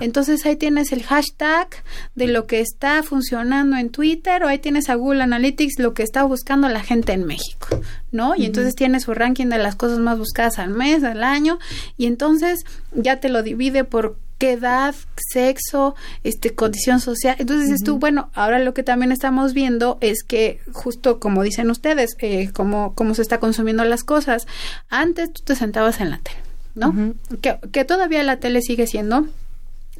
[0.00, 1.68] Entonces ahí tienes el hashtag
[2.14, 6.02] de lo que está funcionando en Twitter o ahí tienes a Google Analytics lo que
[6.02, 7.68] está buscando la gente en México,
[8.10, 8.34] ¿no?
[8.36, 11.58] Y entonces tienes su ranking de las cosas más buscadas al mes, al año
[11.96, 14.94] y entonces ya te lo divide por qué edad,
[15.30, 17.36] sexo, este, condición social.
[17.38, 21.70] Entonces dices tú, bueno, ahora lo que también estamos viendo es que justo como dicen
[21.70, 24.46] ustedes, eh, cómo, cómo se está consumiendo las cosas.
[24.88, 26.38] Antes tú te sentabas en la tele,
[26.74, 27.14] ¿no?
[27.40, 29.28] que, que todavía la tele sigue siendo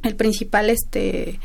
[0.03, 1.39] el principal este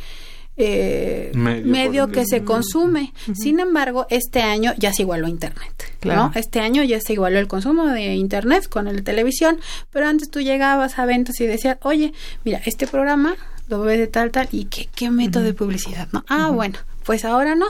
[0.56, 3.12] eh, medio, que se consume.
[3.32, 5.92] Sin embargo, este año ya se igualó a Internet.
[6.04, 6.32] ¿no?
[6.34, 9.60] Este año ya se igualó el consumo de Internet con el de televisión,
[9.92, 12.12] pero antes tú llegabas a ventas y decías, oye,
[12.44, 13.36] mira, este programa
[13.68, 16.24] lo ves de tal, tal, y qué, qué método de publicidad, ¿no?
[16.28, 17.64] Ah, bueno, pues ahora no.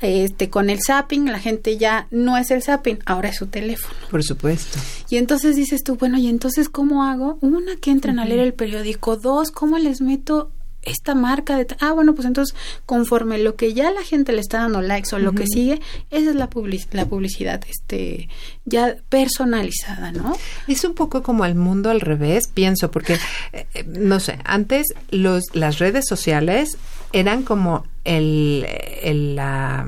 [0.00, 3.94] Este, con el zapping, la gente ya no es el zapping, ahora es su teléfono.
[4.10, 4.78] Por supuesto.
[5.08, 7.38] Y entonces dices tú, bueno, ¿y entonces cómo hago?
[7.40, 9.16] Una, que entran a leer el periódico.
[9.16, 10.50] Dos, ¿cómo les meto
[10.84, 14.58] esta marca de ah bueno pues entonces conforme lo que ya la gente le está
[14.58, 16.48] dando likes o lo que sigue esa es la
[16.92, 18.28] la publicidad este
[18.64, 20.36] ya personalizada no
[20.68, 23.14] es un poco como el mundo al revés pienso porque
[23.52, 26.76] eh, eh, no sé antes los las redes sociales
[27.12, 28.66] eran como el
[29.02, 29.86] el la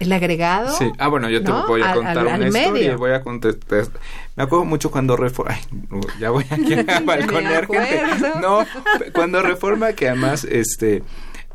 [0.00, 0.74] el agregado.
[0.76, 0.90] Sí.
[0.98, 3.84] Ah, bueno, yo te voy a contar una historia y voy a contestar.
[4.34, 5.56] Me acuerdo mucho cuando Reforma...
[6.18, 8.40] ya voy aquí a balconear gente.
[8.40, 8.66] No,
[9.12, 11.02] cuando Reforma, que además, este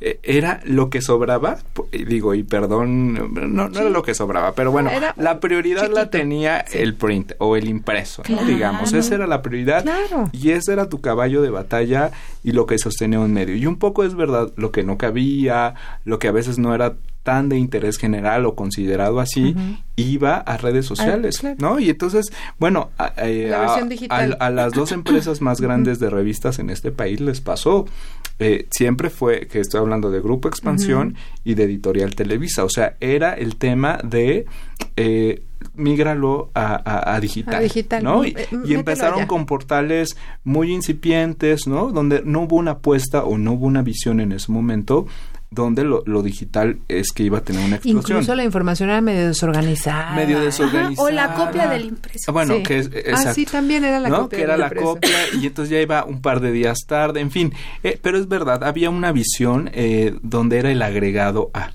[0.02, 1.58] eh, era lo que sobraba,
[1.92, 6.60] digo, y perdón, no, no era lo que sobraba, pero bueno, la prioridad la tenía
[6.60, 9.86] el print o el impreso, digamos, esa era la prioridad
[10.34, 12.12] y ese era tu caballo de batalla
[12.44, 13.56] y lo que sostenía un medio.
[13.56, 16.96] Y un poco es verdad, lo que no cabía, lo que a veces no era
[17.26, 19.56] tan de interés general o considerado así,
[19.96, 21.80] iba a redes sociales, ¿no?
[21.80, 26.92] Y entonces, bueno, a, eh, a, las dos empresas más grandes de revistas en este
[26.92, 27.86] país les pasó.
[28.38, 32.96] Eh, siempre fue, que estoy hablando de Grupo Expansión y de Editorial Televisa, o sea,
[33.02, 34.46] era el tema de...
[34.96, 35.42] Eh,
[35.74, 38.24] mígralo a, digital, ¿no?
[38.24, 38.36] Y,
[38.68, 41.92] empezaron con portales muy incipientes, ¿no?
[41.92, 45.08] Donde no hubo una apuesta o no hubo una visión en ese momento
[45.52, 48.00] donde lo, digital es que iba a tener una explosión.
[48.00, 50.14] Incluso la información era medio desorganizada.
[50.16, 51.08] Medio desorganizada.
[51.08, 52.26] o la copia del impreso.
[52.28, 54.38] Ah, bueno, que es, Ah, sí, también era la copia.
[54.38, 57.54] Que era la copia y entonces ya iba un par de días tarde, en fin.
[57.84, 61.72] Eh, pero es verdad, había una visión eh, donde era el agregado a.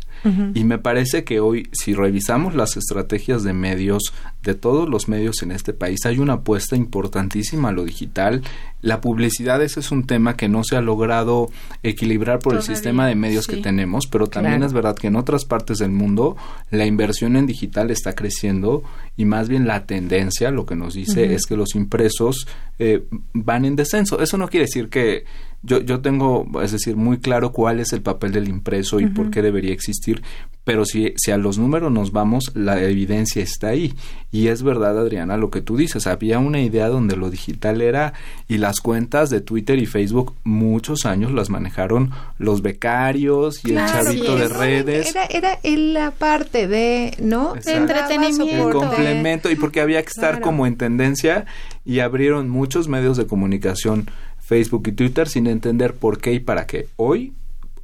[0.54, 5.42] Y me parece que hoy, si revisamos las estrategias de medios, de todos los medios
[5.42, 8.42] en este país, hay una apuesta importantísima a lo digital.
[8.82, 11.50] La publicidad, ese es un tema que no se ha logrado
[11.82, 15.44] equilibrar por el sistema de medios que tenemos, pero también es verdad que en otras
[15.44, 16.36] partes del mundo
[16.70, 18.82] la inversión en digital está creciendo
[19.20, 22.46] y más bien la tendencia, lo que nos dice, es que los impresos
[22.78, 23.04] eh,
[23.34, 24.18] van en descenso.
[24.22, 25.24] Eso no quiere decir que
[25.62, 29.30] yo, yo tengo, es decir, muy claro cuál es el papel del impreso y por
[29.30, 30.22] qué debería existir,
[30.70, 33.92] pero si, si a los números nos vamos, la evidencia está ahí.
[34.30, 38.12] Y es verdad, Adriana, lo que tú dices, había una idea donde lo digital era,
[38.46, 43.78] y las cuentas de Twitter y Facebook muchos años las manejaron los becarios y el
[43.78, 45.08] chavito de redes.
[45.08, 47.56] Era, era la parte de, ¿no?
[47.56, 48.68] Entretenimiento.
[48.68, 51.46] El complemento, y porque había que estar como en tendencia,
[51.84, 56.68] y abrieron muchos medios de comunicación Facebook y Twitter sin entender por qué y para
[56.68, 56.86] qué.
[56.94, 57.32] Hoy,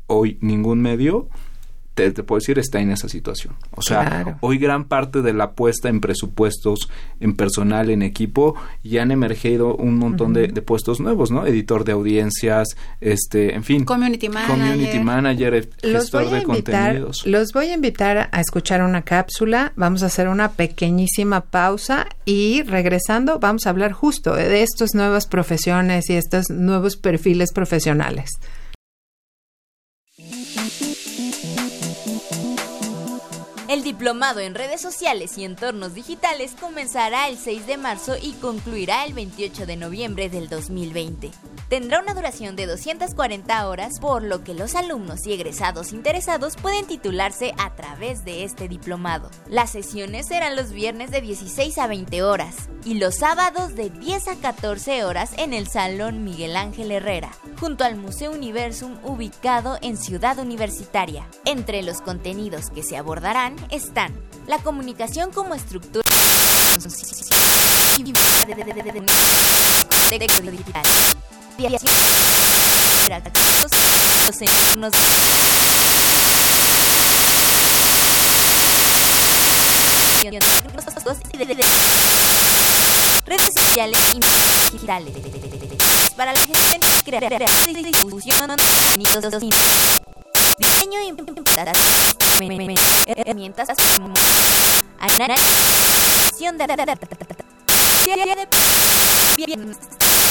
[0.06, 1.28] hoy ningún medio
[1.96, 3.54] te, puedo decir, está en esa situación.
[3.74, 8.54] O sea, hoy gran parte de la apuesta en presupuestos, en personal, en equipo,
[8.84, 11.46] ya han emergido un montón de, puestos nuevos, ¿no?
[11.46, 12.68] Editor de audiencias,
[13.00, 13.84] este, en fin.
[13.84, 14.56] Community manager.
[14.56, 17.26] Community manager, gestor de contenidos.
[17.26, 19.72] Los voy a invitar a escuchar una cápsula.
[19.76, 25.26] Vamos a hacer una pequeñísima pausa y regresando vamos a hablar justo de estas nuevas
[25.26, 28.30] profesiones y estos nuevos perfiles profesionales.
[33.76, 39.04] El diplomado en redes sociales y entornos digitales comenzará el 6 de marzo y concluirá
[39.04, 41.30] el 28 de noviembre del 2020.
[41.68, 46.86] Tendrá una duración de 240 horas, por lo que los alumnos y egresados interesados pueden
[46.86, 49.30] titularse a través de este diplomado.
[49.48, 54.28] Las sesiones serán los viernes de 16 a 20 horas y los sábados de 10
[54.28, 59.96] a 14 horas en el Salón Miguel Ángel Herrera, junto al Museo Universum ubicado en
[59.96, 61.26] Ciudad Universitaria.
[61.44, 64.12] Entre los contenidos que se abordarán están
[64.46, 66.02] la comunicación como estructura
[83.26, 85.14] redes sociales y digitales.
[86.16, 86.80] Para la gestión
[88.96, 89.46] y
[90.86, 91.14] diseño y
[93.06, 93.68] herramientas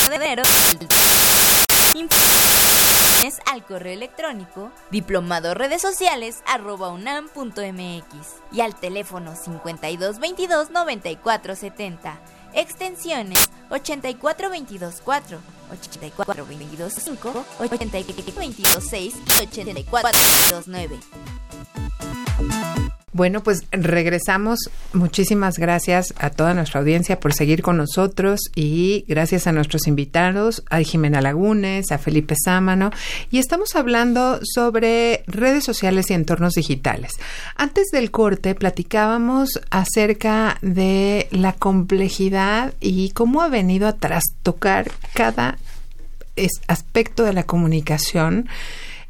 [0.10, 0.36] de
[3.26, 12.20] es al correo electrónico diplomado redes sociales arroba unam.mx y al teléfono 5222 9470
[12.56, 15.40] extensiones 84224
[15.72, 21.00] 84225 84226 y 84229
[23.16, 24.60] bueno, pues regresamos.
[24.92, 30.66] Muchísimas gracias a toda nuestra audiencia por seguir con nosotros y gracias a nuestros invitados,
[30.70, 32.92] a Jimena Lagunes, a Felipe Sámano.
[33.32, 37.14] Y estamos hablando sobre redes sociales y entornos digitales.
[37.56, 45.58] Antes del corte platicábamos acerca de la complejidad y cómo ha venido a trastocar cada
[46.68, 48.50] aspecto de la comunicación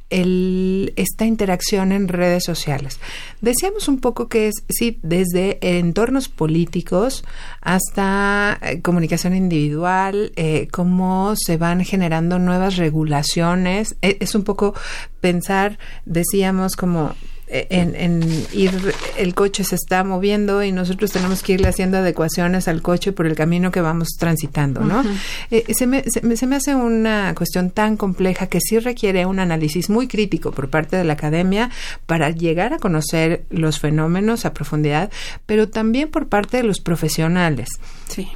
[0.09, 2.99] el, esta interacción en redes sociales.
[3.41, 7.23] Decíamos un poco que es, sí, desde entornos políticos
[7.61, 13.95] hasta eh, comunicación individual, eh, cómo se van generando nuevas regulaciones.
[14.01, 14.75] E, es un poco
[15.21, 17.15] pensar, decíamos, como
[17.47, 18.71] en, ir,
[19.17, 23.27] el coche se está moviendo y nosotros tenemos que irle haciendo adecuaciones al coche por
[23.27, 25.03] el camino que vamos transitando, ¿no?
[25.51, 29.89] Eh, se, me, se, me, hace una cuestión tan compleja que sí requiere un análisis
[29.89, 31.69] muy crítico por parte de la academia
[32.05, 35.11] para llegar a conocer los fenómenos a profundidad,
[35.45, 37.69] pero también por parte de los profesionales.
[38.07, 38.27] Sí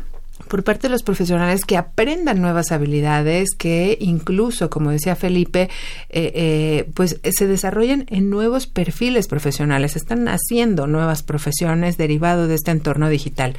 [0.49, 5.69] por parte de los profesionales que aprendan nuevas habilidades, que incluso, como decía Felipe,
[6.09, 12.55] eh, eh, pues se desarrollen en nuevos perfiles profesionales, están haciendo nuevas profesiones derivado de
[12.55, 13.55] este entorno digital.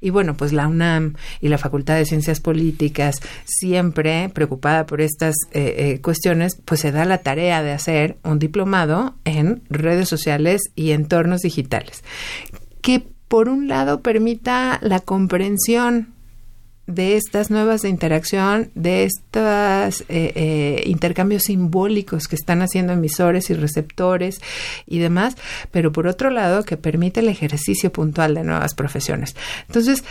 [0.00, 5.34] Y bueno, pues la UNAM y la Facultad de Ciencias Políticas, siempre preocupada por estas
[5.52, 10.90] eh, cuestiones, pues se da la tarea de hacer un diplomado en redes sociales y
[10.90, 12.04] entornos digitales,
[12.82, 16.13] que por un lado permita la comprensión
[16.86, 23.50] de estas nuevas de interacción, de estos eh, eh, intercambios simbólicos que están haciendo emisores
[23.50, 24.40] y receptores
[24.86, 25.36] y demás,
[25.70, 29.34] pero por otro lado que permite el ejercicio puntual de nuevas profesiones.
[29.66, 30.04] Entonces,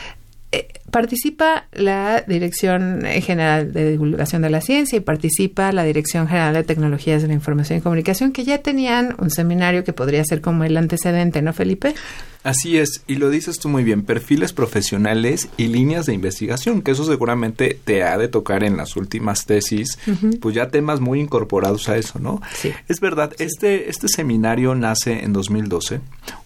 [0.93, 6.63] participa la Dirección General de Divulgación de la Ciencia y participa la Dirección General de
[6.63, 10.63] Tecnologías de la Información y Comunicación, que ya tenían un seminario que podría ser como
[10.65, 11.95] el antecedente, ¿no, Felipe?
[12.43, 16.91] Así es, y lo dices tú muy bien, perfiles profesionales y líneas de investigación, que
[16.91, 19.97] eso seguramente te ha de tocar en las últimas tesis,
[20.41, 22.39] pues ya temas muy incorporados a eso, ¿no?
[22.53, 22.71] Sí.
[22.87, 26.01] Es verdad, este, este seminario nace en 2012,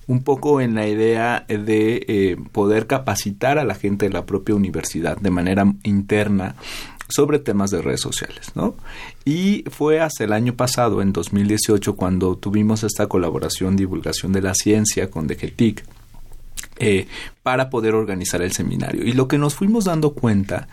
[0.07, 4.55] un poco en la idea de eh, poder capacitar a la gente de la propia
[4.55, 6.55] universidad de manera interna
[7.09, 8.75] sobre temas de redes sociales, ¿no?
[9.25, 14.53] Y fue hasta el año pasado, en 2018, cuando tuvimos esta colaboración divulgación de la
[14.53, 15.85] ciencia con DGTIC,
[16.79, 17.07] eh,
[17.43, 19.03] para poder organizar el seminario.
[19.03, 20.67] Y lo que nos fuimos dando cuenta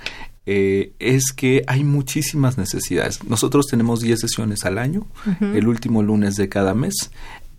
[0.45, 3.25] eh, es que hay muchísimas necesidades.
[3.25, 5.07] Nosotros tenemos 10 sesiones al año,
[5.41, 7.11] el último lunes de cada mes,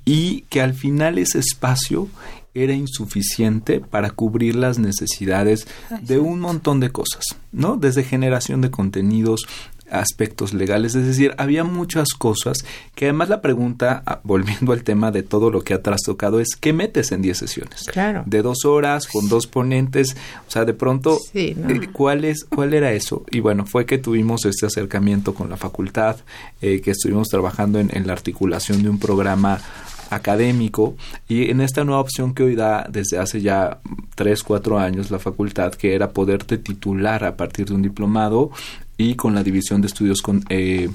[0.06, 2.08] y que al final ese espacio
[2.54, 5.68] era insuficiente para cubrir las necesidades
[6.02, 7.76] de un montón de cosas, ¿no?
[7.76, 9.46] Desde generación de contenidos,
[9.92, 12.66] aspectos legales, es decir, había muchas cosas
[12.96, 16.56] que además la pregunta, ah, volviendo al tema de todo lo que ha trastocado, es
[16.60, 17.84] ¿qué metes en 10 sesiones?
[17.92, 18.24] Claro.
[18.26, 20.16] De dos horas, con dos ponentes,
[20.48, 21.56] o sea, de pronto, eh,
[21.92, 23.26] ¿cuál, es, ¿cuál era eso?
[23.32, 26.18] Y bueno, fue que tuvimos este acercamiento con la facultad,
[26.62, 29.60] eh, que estuvimos trabajando en, en la articulación de un programa
[30.16, 30.96] académico
[31.28, 33.80] y en esta nueva opción que hoy da desde hace ya
[34.16, 38.52] tres, cuatro años la facultad, que era poderte titular a partir de un diplomado
[38.98, 40.44] y con la división de estudios con...
[40.50, 40.90] Eh,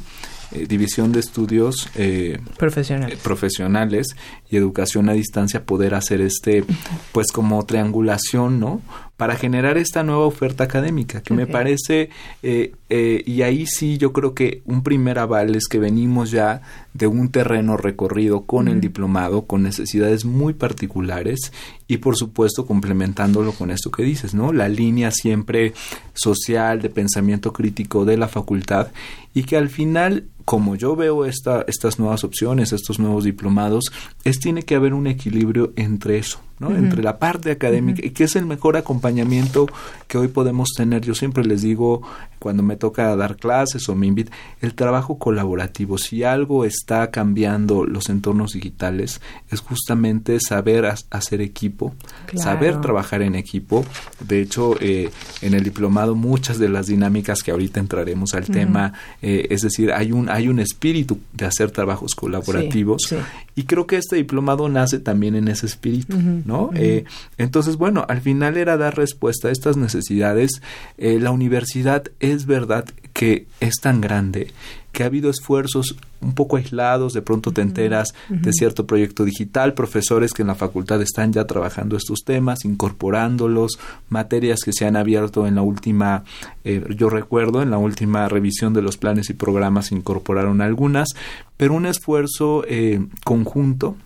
[0.53, 3.21] eh, división de estudios eh, profesionales.
[3.21, 4.17] profesionales
[4.51, 6.65] y educación a distancia poder hacer este
[7.13, 8.81] pues como triangulación no
[9.21, 12.09] para generar esta nueva oferta académica, que me parece,
[12.43, 16.63] eh, eh, y ahí sí yo creo que un primer aval es que venimos ya
[16.95, 21.53] de un terreno recorrido con el diplomado, con necesidades muy particulares
[21.87, 24.55] y por supuesto complementándolo con esto que dices, ¿no?
[24.55, 25.75] La línea siempre
[26.15, 28.89] social de pensamiento crítico de la facultad
[29.35, 33.93] y que al final como yo veo esta, estas nuevas opciones, estos nuevos diplomados,
[34.25, 36.77] es tiene que haber un equilibrio entre eso, ¿no?
[36.77, 39.67] Entre la parte académica y que es el mejor acompañamiento
[40.07, 41.01] que hoy podemos tener.
[41.01, 42.03] Yo siempre les digo
[42.39, 45.99] cuando me toca dar clases o me invitan, el trabajo colaborativo.
[45.99, 51.95] Si algo está cambiando los entornos digitales, es justamente saber hacer equipo,
[52.35, 53.85] saber trabajar en equipo.
[54.21, 55.11] De hecho, eh,
[55.43, 58.93] en el diplomado muchas de las dinámicas que ahorita entraremos al tema,
[59.23, 63.15] eh, es decir, hay un, hay un espíritu de hacer trabajos colaborativos
[63.61, 66.71] y creo que este diplomado nace también en ese espíritu, ¿no?
[66.75, 67.05] Eh,
[67.37, 70.63] entonces, bueno, al final era dar respuesta a estas necesidades.
[70.97, 74.51] la universidad es verdad que es tan grande
[75.01, 79.73] que ha habido esfuerzos un poco aislados, de pronto te enteras de cierto proyecto digital,
[79.73, 83.79] profesores que en la facultad están ya trabajando estos temas, incorporándolos,
[84.11, 86.25] materias que se han abierto en la última,
[86.65, 91.09] eh, yo recuerdo, en la última revisión de los planes y programas incorporaron algunas,
[91.57, 93.97] pero un esfuerzo eh, conjunto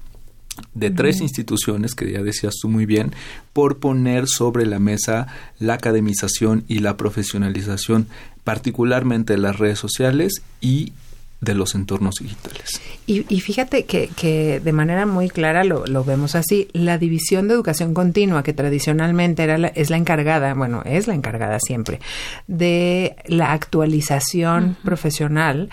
[0.75, 3.11] de tres instituciones, que ya decías tú muy bien,
[3.53, 5.27] por poner sobre la mesa
[5.59, 8.07] la academización y la profesionalización,
[8.45, 10.93] particularmente de las redes sociales y
[11.41, 12.81] de los entornos digitales.
[13.07, 16.69] Y, fíjate que, que, de manera muy clara lo, lo, vemos así.
[16.73, 21.59] La división de educación continua, que tradicionalmente era es la encargada, bueno, es la encargada
[21.61, 22.01] siempre,
[22.47, 25.69] de la actualización profesional,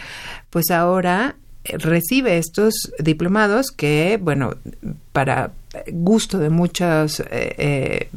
[0.49, 4.55] pues ahora recibe estos diplomados que, bueno,
[5.13, 5.51] para
[5.91, 8.09] gusto de muchas eh, eh,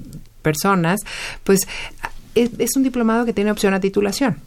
[0.43, 1.01] personas,
[1.45, 1.61] pues
[2.35, 4.39] es, un diplomado que tiene opción a titulación.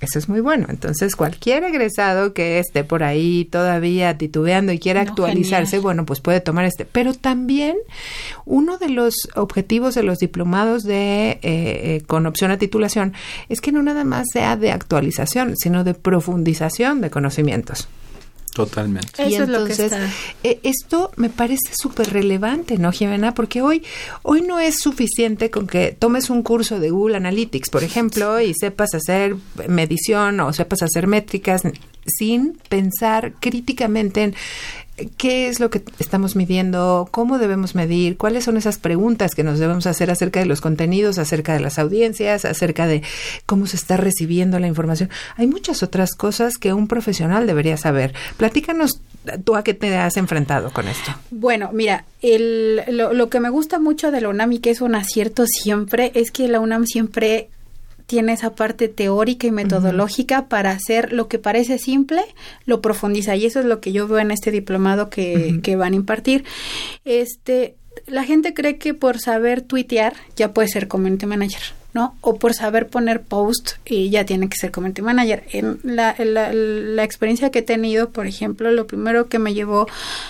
[0.00, 0.66] Eso es muy bueno.
[0.70, 6.40] Entonces, cualquier egresado que esté por ahí todavía titubeando y quiera actualizarse, bueno, pues puede
[6.40, 6.86] tomar este.
[6.86, 7.76] Pero también
[8.46, 13.12] uno de los objetivos de los diplomados de eh, eh, con opción a titulación
[13.50, 17.86] es que no nada más sea de actualización, sino de profundización de conocimientos.
[18.54, 19.28] Totalmente.
[19.28, 19.92] y entonces,
[20.42, 23.32] eh, esto me parece súper relevante, ¿no, Jimena?
[23.32, 23.84] Porque hoy,
[24.22, 28.52] hoy no es suficiente con que tomes un curso de Google Analytics, por ejemplo, y
[28.54, 29.36] sepas hacer
[29.68, 31.62] medición o sepas hacer métricas
[32.06, 34.34] sin pensar críticamente en
[35.16, 39.58] qué es lo que estamos midiendo, cómo debemos medir, cuáles son esas preguntas que nos
[39.58, 43.02] debemos hacer acerca de los contenidos, acerca de las audiencias, acerca de
[43.46, 45.10] cómo se está recibiendo la información.
[45.36, 48.14] Hay muchas otras cosas que un profesional debería saber.
[48.36, 49.00] Platícanos
[49.44, 51.12] tú a qué te has enfrentado con esto.
[51.30, 54.80] Bueno, mira, el, lo, lo que me gusta mucho de la UNAM y que es
[54.80, 57.48] un acierto siempre es que la UNAM siempre
[58.10, 62.22] tiene esa parte teórica y metodológica para hacer lo que parece simple,
[62.66, 63.36] lo profundiza.
[63.36, 66.42] Y eso es lo que yo veo en este diplomado que, que van a impartir.
[67.04, 67.76] Este,
[68.10, 71.62] la gente cree que por saber tuitear ya puede ser community manager.
[71.92, 72.14] ¿no?
[72.20, 75.44] O por saber poner post y ya tiene que ser community manager.
[75.50, 79.88] En la, la, experiencia que he tenido, por ejemplo, lo primero que me llevó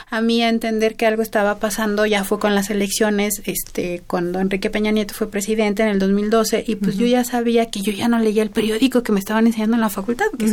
[0.09, 4.41] a mí a entender que algo estaba pasando ya fue con las elecciones, este, cuando
[4.41, 7.93] Enrique Peña Nieto fue presidente en el 2012 y pues yo ya sabía que yo
[7.93, 10.49] ya no leía el periódico que me estaban enseñando en la facultad, porque y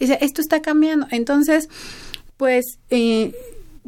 [0.00, 1.06] decía, esto está cambiando.
[1.10, 1.68] Entonces,
[2.36, 3.32] pues, eh,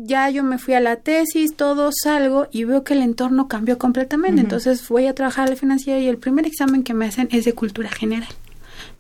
[0.05, 3.79] ya yo me fui a la tesis, todo salgo y veo que el entorno cambió
[3.79, 4.41] completamente.
[4.41, 7.45] Entonces voy a trabajar a la financiera y el primer examen que me hacen es
[7.45, 8.29] de cultura general.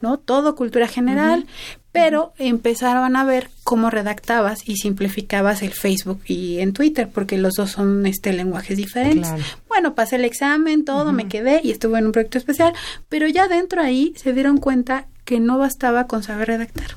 [0.00, 0.18] ¿no?
[0.18, 1.46] Todo cultura general,
[1.92, 7.54] pero empezaron a ver cómo redactabas y simplificabas el Facebook y en Twitter, porque los
[7.54, 9.30] dos son este lenguajes diferentes.
[9.68, 12.72] Bueno, pasé el examen, todo, me quedé y estuve en un proyecto especial,
[13.08, 16.96] pero ya dentro ahí se dieron cuenta que no bastaba con saber redactar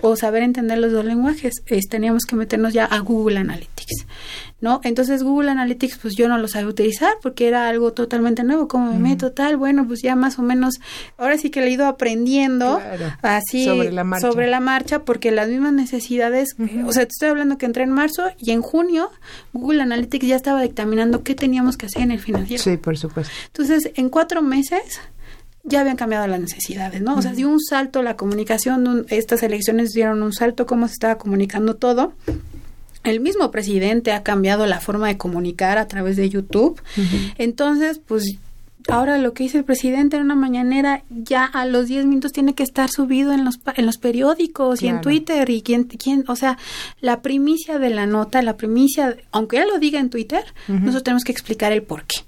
[0.00, 4.04] o saber entender los dos lenguajes, teníamos que meternos ya a Google Analytics,
[4.60, 4.80] ¿no?
[4.82, 8.92] Entonces Google Analytics pues yo no lo sabía utilizar porque era algo totalmente nuevo, como
[8.92, 10.80] me meto tal, bueno, pues ya más o menos,
[11.18, 12.82] ahora sí que le he ido aprendiendo
[13.22, 14.26] así sobre la, marcha.
[14.26, 17.92] sobre la marcha porque las mismas necesidades, o sea, te estoy hablando que entré en
[17.92, 19.10] marzo y en junio
[19.52, 22.62] Google Analytics ya estaba dictaminando qué teníamos que hacer en el financiero.
[22.62, 23.32] Sí, por supuesto.
[23.46, 25.00] Entonces, en cuatro meses
[25.64, 27.16] ya habían cambiado las necesidades, ¿no?
[27.16, 31.16] O sea, dio un salto la comunicación, estas elecciones dieron un salto, cómo se estaba
[31.16, 32.12] comunicando todo.
[33.02, 36.80] El mismo presidente ha cambiado la forma de comunicar a través de YouTube.
[37.36, 38.38] Entonces, pues
[38.88, 42.54] ahora lo que dice el presidente en una mañanera ya a los 10 minutos tiene
[42.54, 46.36] que estar subido en los, en los periódicos y en Twitter y quién, quién, o
[46.36, 46.58] sea,
[47.00, 51.24] la primicia de la nota, la primicia, aunque él lo diga en Twitter, nosotros tenemos
[51.24, 52.20] que explicar el por qué.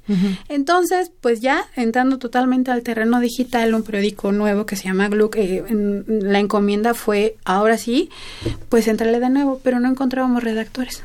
[0.49, 5.37] Entonces, pues ya entrando totalmente al terreno digital, un periódico nuevo que se llama Gluck,
[5.37, 5.65] eh,
[6.07, 8.11] la encomienda fue, ahora sí,
[8.69, 11.03] pues entrarle de nuevo, pero no encontrábamos redactores.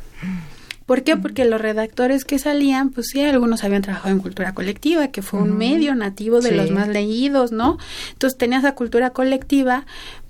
[0.86, 1.16] ¿Por qué?
[1.16, 5.42] Porque los redactores que salían, pues sí, algunos habían trabajado en cultura colectiva, que fue
[5.42, 7.78] un medio nativo de los más leídos, ¿no?
[8.12, 9.86] Entonces tenías la cultura colectiva,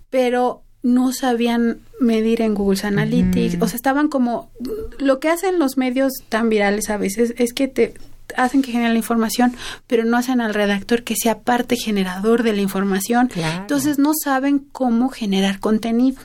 [0.10, 4.50] pero no sabían medir en Google Analytics, o sea, estaban como
[4.98, 7.94] lo que hacen los medios tan virales a veces es que te
[8.36, 9.54] hacen que generen la información,
[9.88, 13.30] pero no hacen al redactor que sea parte generador de la información.
[13.36, 16.22] Entonces no saben cómo generar contenido.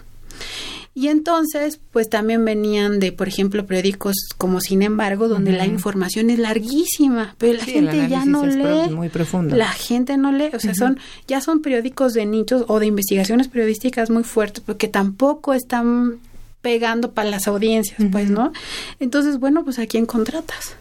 [0.97, 6.31] Y entonces, pues también venían de, por ejemplo, periódicos como Sin embargo, donde la información
[6.31, 8.89] es larguísima, pero la gente ya no lee.
[8.95, 9.55] Muy profundo.
[9.55, 13.49] La gente no lee, o sea, son ya son periódicos de nichos o de investigaciones
[13.49, 16.15] periodísticas muy fuertes, porque tampoco están
[16.63, 18.55] pegando para las audiencias, pues, ¿no?
[18.99, 20.77] Entonces, bueno, pues ¿a quién contratas?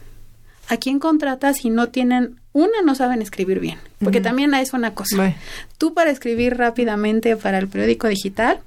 [0.68, 4.94] ¿A quién contratas si no tienen una no saben escribir bien, porque también es una
[4.94, 5.34] cosa.
[5.76, 8.60] Tú para escribir rápidamente para el periódico digital,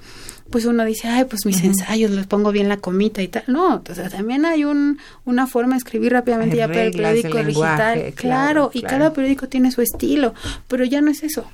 [0.50, 3.43] pues uno dice, ay, pues mis ensayos los pongo bien la comita y tal.
[3.47, 7.43] No, o sea, también hay un, una forma de escribir rápidamente ya para el periódico
[7.43, 8.14] digital.
[8.16, 10.34] Claro, y cada periódico tiene su estilo,
[10.68, 11.45] pero ya no es eso.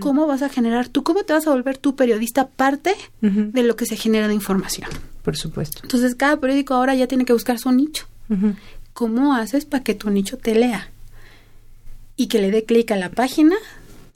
[0.00, 3.76] ¿Cómo vas a generar tú, cómo te vas a volver tu periodista parte de lo
[3.76, 4.90] que se genera de información?
[5.22, 5.80] Por supuesto.
[5.82, 8.06] Entonces, cada periódico ahora ya tiene que buscar su nicho.
[8.92, 10.90] ¿Cómo haces para que tu nicho te lea?
[12.16, 13.56] Y que le dé clic a la página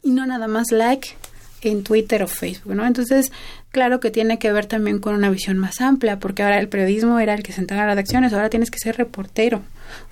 [0.03, 1.11] y no nada más like
[1.63, 2.85] en Twitter o Facebook, ¿no?
[2.85, 3.31] Entonces,
[3.73, 7.19] claro que tiene que ver también con una visión más amplia, porque ahora el periodismo
[7.19, 9.63] era el que sentaba las redacciones, ahora tienes que ser reportero,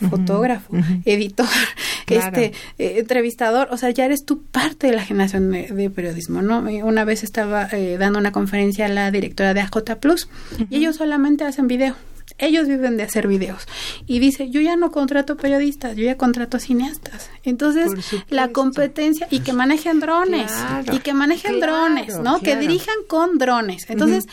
[0.09, 0.73] fotógrafo,
[1.05, 1.47] editor,
[2.09, 6.61] este eh, entrevistador, o sea, ya eres tú parte de la generación de, periodismo, ¿no?
[6.85, 10.29] Una vez estaba eh, dando una conferencia a la directora de AJ Plus
[10.71, 11.95] y ellos solamente hacen video
[12.39, 13.67] ellos viven de hacer videos.
[14.07, 17.31] Y dice, yo ya no contrato periodistas, yo ya contrato cineastas.
[17.45, 17.93] Entonces,
[18.29, 20.53] la competencia, y que manejen drones,
[20.93, 22.41] y que manejen drones, ¿no?
[22.41, 23.89] Que dirijan con drones.
[23.89, 24.27] Entonces,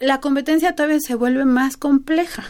[0.00, 2.44] la competencia todavía se vuelve más compleja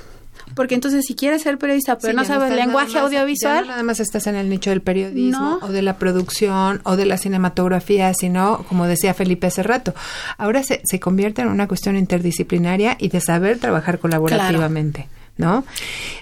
[0.55, 4.27] porque entonces si quieres ser periodista pero no sabes lenguaje audiovisual no nada más estás
[4.27, 8.87] en el nicho del periodismo o de la producción o de la cinematografía sino como
[8.87, 9.95] decía Felipe hace rato
[10.39, 15.65] ahora se, se convierte en una cuestión interdisciplinaria y de saber trabajar colaborativamente ¿no?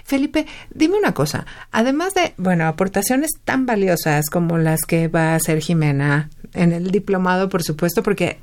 [0.03, 5.35] Felipe, dime una cosa, además de, bueno, aportaciones tan valiosas como las que va a
[5.35, 8.37] hacer Jimena en el diplomado, por supuesto, porque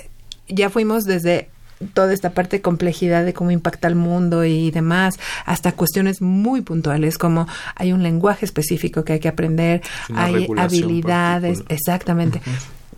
[0.48, 1.50] ya fuimos desde
[1.94, 6.60] toda esta parte de complejidad de cómo impacta el mundo y demás, hasta cuestiones muy
[6.60, 9.82] puntuales como hay un lenguaje específico que hay que aprender,
[10.14, 12.40] hay habilidades, exactamente.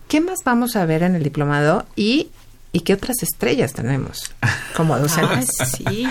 [0.07, 2.29] ¿Qué más vamos a ver en el diplomado y
[2.75, 4.33] ¿Y qué otras estrellas tenemos
[4.75, 5.47] como docentes?
[5.77, 6.07] sí.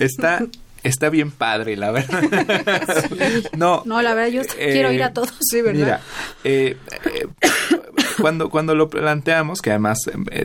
[0.00, 0.44] Está
[0.82, 2.20] está bien padre, la verdad.
[3.56, 5.32] No, no, la verdad, yo eh, quiero ir a todos.
[5.40, 5.78] Sí, ¿verdad?
[5.78, 6.00] Mira,
[6.44, 7.26] eh, eh,
[8.20, 9.98] cuando, cuando lo planteamos, que además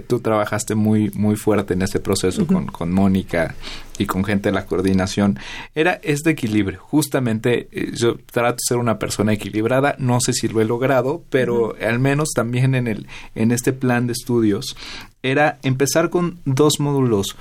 [0.07, 3.55] tú trabajaste muy, muy fuerte en ese proceso con, con Mónica
[3.97, 5.39] y con gente de la coordinación,
[5.73, 6.79] era este equilibrio.
[6.79, 11.75] Justamente yo trato de ser una persona equilibrada, no sé si lo he logrado, pero
[11.81, 14.75] al menos también en, el, en este plan de estudios
[15.23, 17.35] era empezar con dos módulos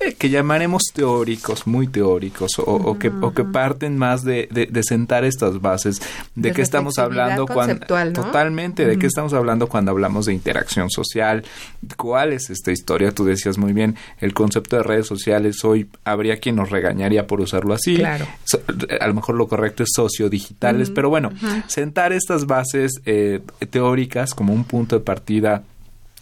[0.00, 5.24] eh, que llamaremos teóricos, muy teóricos, o, que, o que parten más de, de, sentar
[5.24, 6.00] estas bases,
[6.34, 7.86] de, qué estamos hablando cuando...
[8.12, 11.44] Totalmente, de qué estamos hablando cuando hablamos de interacción social,
[11.96, 16.38] cuál es esta historia, tú decías muy bien, el concepto de redes sociales, hoy habría
[16.38, 18.26] quien nos regañaría por usarlo así, claro.
[19.00, 21.32] a lo mejor lo correcto es sociodigitales, pero bueno,
[21.66, 23.40] sentar estas bases eh,
[23.70, 25.64] teóricas como un punto de partida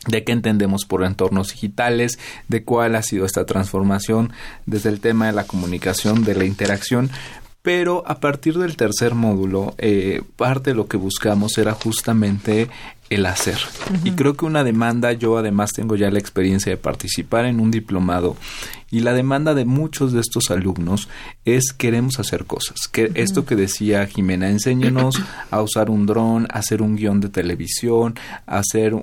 [0.07, 4.32] de qué entendemos por entornos digitales, de cuál ha sido esta transformación
[4.66, 7.11] desde el tema de la comunicación, de la interacción,
[7.66, 12.68] pero a partir del tercer módulo, eh, parte de lo que buscamos era justamente
[13.11, 13.59] el hacer.
[14.04, 17.72] Y creo que una demanda, yo además tengo ya la experiencia de participar en un
[17.72, 18.36] diplomado
[18.90, 21.09] y la demanda de muchos de estos alumnos
[21.44, 22.88] es queremos hacer cosas.
[22.90, 27.28] Que Esto que decía Jimena, enséñenos a usar un dron, a hacer un guion de
[27.28, 28.14] televisión,
[28.46, 28.94] a hacer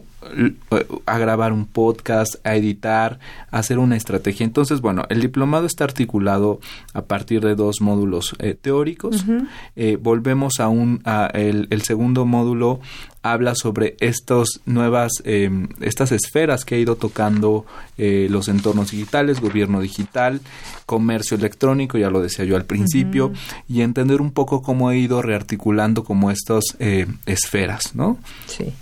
[1.05, 3.19] a grabar un podcast, a editar,
[3.51, 4.45] a hacer una estrategia.
[4.45, 6.59] Entonces, bueno, el diplomado está articulado
[6.93, 9.25] a partir de dos módulos eh, teóricos.
[9.75, 12.79] Eh, volvemos a un a el, el segundo módulo
[13.23, 15.49] habla sobre estos nuevas, eh,
[15.79, 17.65] estas esferas que ha ido tocando
[17.97, 20.41] eh, los entornos digitales, gobierno digital,
[20.85, 23.31] comercio electrónico, ya lo decía yo al principio,
[23.67, 28.17] y entender un poco cómo ha ido rearticulando como estas eh, esferas, ¿no?
[28.45, 28.73] Sí.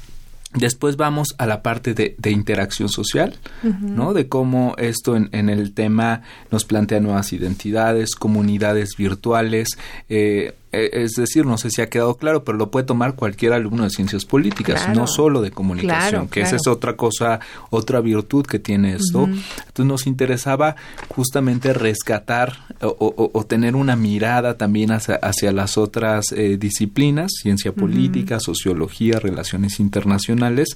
[0.53, 4.13] Después vamos a la parte de, de interacción social, ¿no?
[4.13, 9.77] De cómo esto en, en, el tema nos plantea nuevas identidades, comunidades virtuales,
[10.09, 13.83] eh, es decir, no sé si ha quedado claro, pero lo puede tomar cualquier alumno
[13.83, 15.01] de ciencias políticas, Claro.
[15.01, 19.25] no solo de comunicación, Claro, que esa es otra cosa, otra virtud que tiene esto.
[19.25, 20.75] Entonces nos interesaba
[21.09, 27.31] justamente rescatar o, o- o tener una mirada también hacia, hacia las otras eh, disciplinas,
[27.41, 30.69] ciencia política, sociología, relaciones internacionales,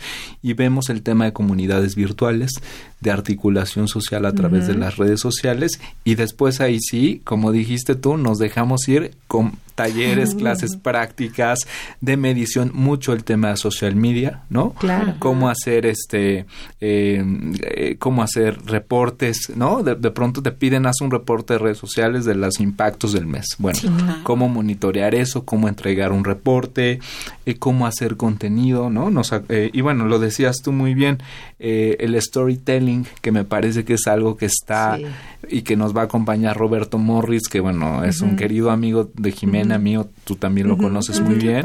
[0.44, 2.52] y vemos el tema de comunidades virtuales,
[3.02, 7.96] de articulación social a través de las redes sociales, y después ahí sí, como dijiste
[7.96, 11.60] tú, nos dejamos ir con talleres, clases prácticas
[12.02, 14.74] de medición, mucho el tema de social media, ¿no?
[14.74, 15.16] Claro.
[15.20, 16.46] Cómo hacer este,
[16.82, 17.24] eh,
[17.62, 19.84] eh, cómo hacer reportes, ¿no?
[19.84, 23.28] De, de pronto te piden, haz un reporte de redes sociales de los impactos del
[23.28, 23.56] mes.
[23.60, 23.80] Bueno,
[24.24, 27.00] cómo monitorear eso, cómo entregar un reporte,
[27.46, 29.10] eh, cómo hacer contenido, ¿no?
[29.10, 31.20] Nos, eh, y bueno, lo decías tú muy bien,
[31.60, 35.06] eh, el storytelling, que me parece que es algo que está Sí.
[35.50, 39.32] y que nos va a acompañar Roberto Morris, que bueno, es un querido amigo de
[39.32, 41.64] Jimena mío, tú también lo conoces muy bien.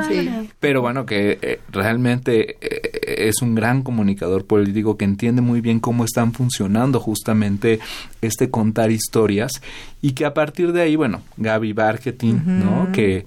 [0.61, 5.81] Pero bueno, que eh, realmente eh, es un gran comunicador político que entiende muy bien
[5.81, 7.81] cómo están funcionando justamente
[8.21, 9.61] este contar historias
[10.03, 12.93] y que a partir de ahí, bueno, Gaby Marketing, ¿no?
[12.93, 13.27] Que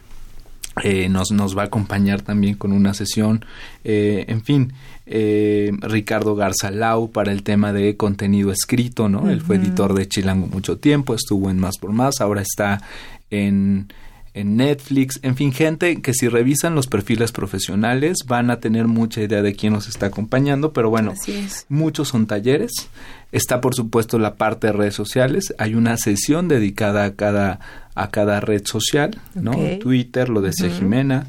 [0.83, 3.45] eh, nos, nos va a acompañar también con una sesión,
[3.83, 4.73] eh, en fin,
[5.05, 9.29] eh, Ricardo Garzalau para el tema de contenido escrito, ¿no?
[9.29, 12.81] Él fue editor de Chilango mucho tiempo, estuvo en Más por Más, ahora está
[13.29, 13.87] en,
[14.33, 19.21] en Netflix, en fin, gente que si revisan los perfiles profesionales van a tener mucha
[19.21, 21.13] idea de quién nos está acompañando, pero bueno,
[21.69, 22.71] muchos son talleres.
[23.31, 25.53] Está por supuesto la parte de redes sociales.
[25.57, 27.59] Hay una sesión dedicada a cada,
[27.95, 29.53] a cada red social, ¿no?
[29.79, 31.27] Twitter, lo decía Jimena,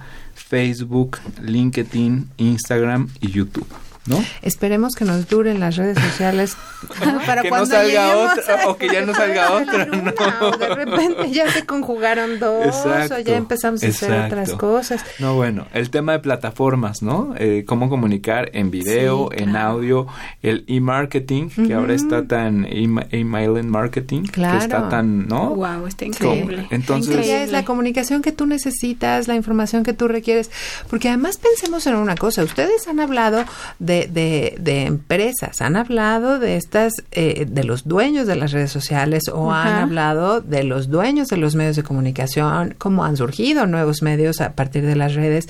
[0.55, 3.67] Facebook, LinkedIn, Instagram y YouTube,
[4.07, 4.23] ¿no?
[4.43, 6.57] Esperemos que nos duren las redes sociales
[7.27, 10.49] para que no cuando salga lleguemos otra o que ya no salga otra, Una, ¿no?
[10.49, 14.35] o de repente ya se conjugaron dos Exacto, o ya empezamos a hacer exacto.
[14.35, 15.05] otras cosas.
[15.19, 17.35] No, bueno, el tema de plataformas, ¿no?
[17.39, 19.69] Eh, cómo comunicar en video, Sí, en claro.
[19.71, 20.07] audio,
[20.43, 24.59] el e-marketing, que ahora está tan ema- email en marketing, Claro.
[24.59, 25.55] que está tan, ¿no?
[25.55, 26.67] Wow, está increíble.
[26.71, 30.51] Entonces, ya es la comunicación que tú necesitas, la información que tú requieres.
[30.91, 32.43] Porque además pensemos en una cosa.
[32.43, 33.45] Ustedes han hablado
[33.79, 38.71] de, de, de empresas, han hablado de estas, eh, de los dueños de las redes
[38.73, 43.67] sociales o han hablado de los dueños de los medios de comunicación, cómo han surgido
[43.67, 45.49] nuevos medios a partir de las redes.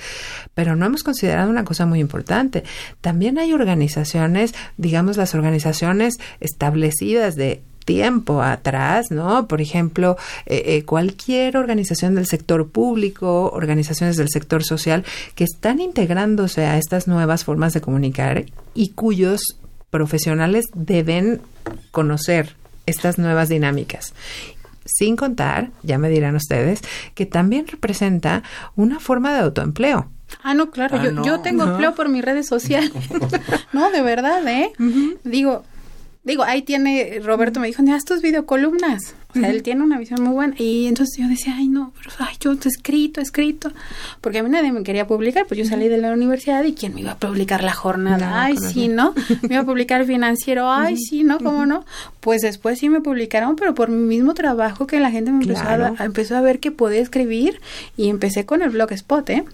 [0.54, 2.64] Pero no hemos considerado una cosa muy importante.
[3.00, 9.46] También hay organizaciones, digamos las organizaciones establecidas de tiempo atrás, ¿no?
[9.46, 10.16] Por ejemplo,
[10.46, 15.04] eh, eh, cualquier organización del sector público, organizaciones del sector social
[15.34, 19.58] que están integrándose a estas nuevas formas de comunicar y cuyos
[19.90, 21.40] profesionales deben
[21.90, 22.56] conocer
[22.86, 24.12] estas nuevas dinámicas.
[24.84, 26.80] Sin contar, ya me dirán ustedes,
[27.14, 28.42] que también representa
[28.76, 30.10] una forma de autoempleo.
[30.42, 31.72] Ah, no, claro, Ah, yo, no, yo tengo no.
[31.72, 32.90] empleo por mis redes sociales.
[33.72, 34.72] no, de verdad, ¿eh?
[35.22, 35.64] Digo,
[36.24, 39.14] digo, ahí tiene, Roberto me dijo, haz tus videocolumnas.
[39.36, 40.54] O sea, él tiene una visión muy buena.
[40.58, 43.72] Y entonces yo decía, ay, no, pero ay, yo he escrito, he escrito.
[44.20, 46.94] Porque a mí nadie me quería publicar, pues yo salí de la universidad y ¿quién
[46.94, 48.30] me iba a publicar la jornada?
[48.30, 49.12] No, ay, sí, ¿no?
[49.42, 51.38] Me iba a publicar el financiero, ay, sí, ¿no?
[51.38, 51.84] ¿Cómo no?
[52.20, 55.62] Pues después sí me publicaron, pero por mi mismo trabajo que la gente me empezó,
[55.62, 55.96] a, Claro.
[55.98, 57.60] empezó a ver que podía escribir
[57.96, 59.44] y empecé con el blogspot, ¿eh?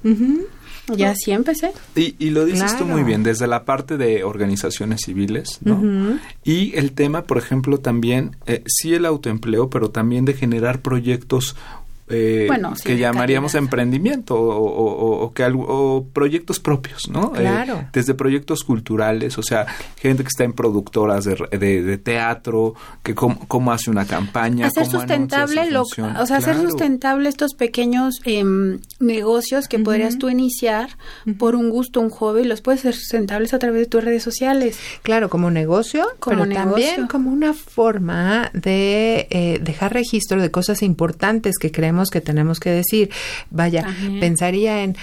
[0.96, 1.72] Y así empecé.
[1.94, 6.18] y, y lo dices tú muy bien, desde la parte de organizaciones civiles, ¿no?
[6.44, 11.56] Y el tema, por ejemplo, también, eh, sí el autoempleo, pero también de generar proyectos
[12.10, 13.64] eh, Bueno, sí, que llamaríamos calidad.
[13.64, 17.32] emprendimiento o, o- o- o que algo, o proyectos propios, ¿no?
[17.36, 17.84] Eh, Claro.
[17.92, 23.14] desde proyectos culturales, o sea, gente que está en productoras de, de- de teatro, que
[23.14, 25.84] cómo, cómo hace una campaña, hacer cómo sustentable su lo, o
[26.26, 26.68] sea hacer Claro.
[26.70, 30.90] sustentable estos pequeños em, negocios que podrías tú iniciar
[31.38, 34.78] por un gusto un hobby los puedes hacer sustentables a través de tus redes sociales
[35.02, 37.08] Claro, como negocio, Como pero también negocio.
[37.10, 42.70] como una forma de eh, dejar registro de cosas importantes que creemos que tenemos que
[42.70, 43.10] decir.
[43.50, 44.20] Vaya, También.
[44.20, 44.96] pensaría en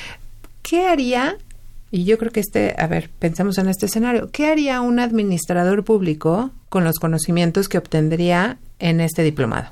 [0.63, 1.37] qué haría,
[1.91, 5.83] y yo creo que este, a ver, pensemos en este escenario, ¿qué haría un administrador
[5.83, 9.71] público con los conocimientos que obtendría en este diplomado?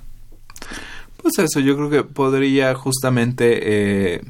[1.21, 4.21] Pues eso, yo creo que podría justamente eh,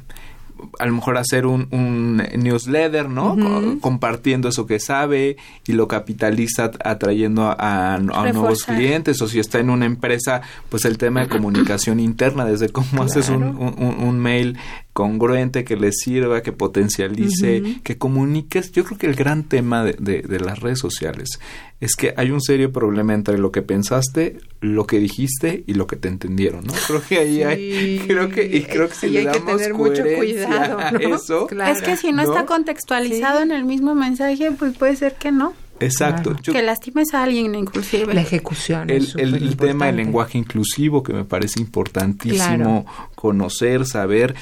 [0.78, 3.36] a lo mejor hacer un, un newsletter, ¿no?
[3.80, 5.36] compartiendo eso que sabe
[5.66, 9.20] y lo capitaliza atrayendo a, nuevos clientes.
[9.22, 13.28] O si está en una empresa, pues el tema de comunicación interna, desde cómo haces
[13.28, 14.58] un, un, mail
[14.96, 18.72] congruente que le sirva, que potencialice, que comuniques.
[18.72, 21.38] Yo creo que el gran tema de, de, las redes sociales
[21.82, 25.86] es que hay un serio problema entre lo que pensaste, lo que dijiste y lo
[25.86, 26.72] que te entendieron, ¿no?
[26.86, 30.02] Creo que ahí hay, creo que, y creo que si le damos que tener mucho
[30.16, 35.16] cuidado, eso, es que si no, está contextualizado en el mismo mensaje, pues puede ser
[35.16, 35.52] que no.
[35.80, 36.34] Exacto.
[36.42, 38.14] que lastimes a alguien inclusive.
[38.14, 38.88] La ejecución.
[38.90, 44.34] El, el, tema del lenguaje inclusivo que me parece importantísimo conocer, saber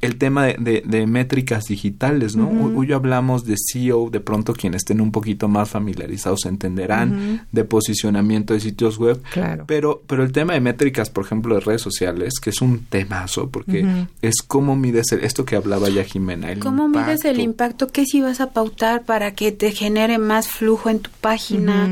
[0.00, 2.48] el tema de, de, métricas digitales, ¿no?
[2.76, 8.54] Hoy, hablamos de SEO, de pronto quienes estén un poquito más familiarizados entenderán, de posicionamiento
[8.54, 9.64] de sitios web, claro.
[9.66, 13.50] pero, pero el tema de métricas, por ejemplo, de redes sociales, que es un temazo,
[13.50, 16.50] porque es cómo mides esto que hablaba ya Jimena.
[16.50, 17.88] El ¿Cómo mides el impacto?
[17.88, 21.88] ¿Qué si vas a pautar para que te genere más flujo en tu página?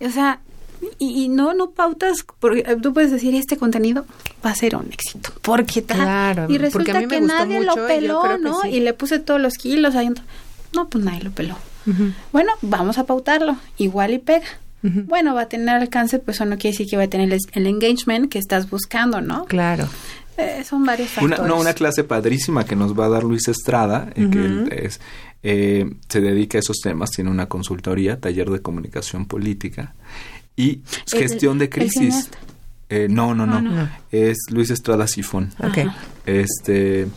[0.00, 0.40] O sea,
[0.98, 4.04] y, no no pautas porque eh, tú puedes decir este contenido
[4.44, 8.80] va a ser un éxito porque tal y resulta que nadie lo peló no y
[8.80, 10.10] le puse todos los kilos ahí
[10.72, 11.56] no pues nadie lo peló.
[12.32, 14.46] Bueno vamos a pautarlo igual y pega.
[14.82, 17.66] Bueno va a tener alcance pues eso no quiere decir que va a tener el,
[17.66, 19.88] engagement que estás buscando no claro.
[20.36, 21.38] Eh, son varios factores.
[21.38, 25.00] Una, no, una clase padrísima que nos va a dar Luis Estrada, en que es,
[25.46, 29.94] eh, se dedica a esos temas, tiene una consultoría, taller de comunicación política,
[30.56, 32.30] y gestión de crisis.
[32.88, 35.52] Eh, no, no, no, Es Luis Estrada Sifón.
[36.26, 37.08] Este,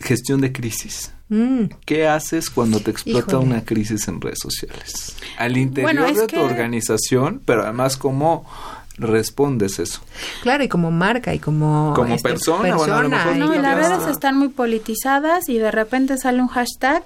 [0.00, 1.12] gestión de crisis.
[1.28, 1.64] Mm.
[1.84, 5.16] ¿Qué haces cuando te explota una crisis en redes sociales?
[5.38, 8.46] Al interior de tu organización, pero además cómo
[8.96, 10.00] respondes eso.
[10.42, 15.48] Claro, y como marca y como como este, persona, no, las redes están muy politizadas
[15.48, 17.02] y de repente sale un hashtag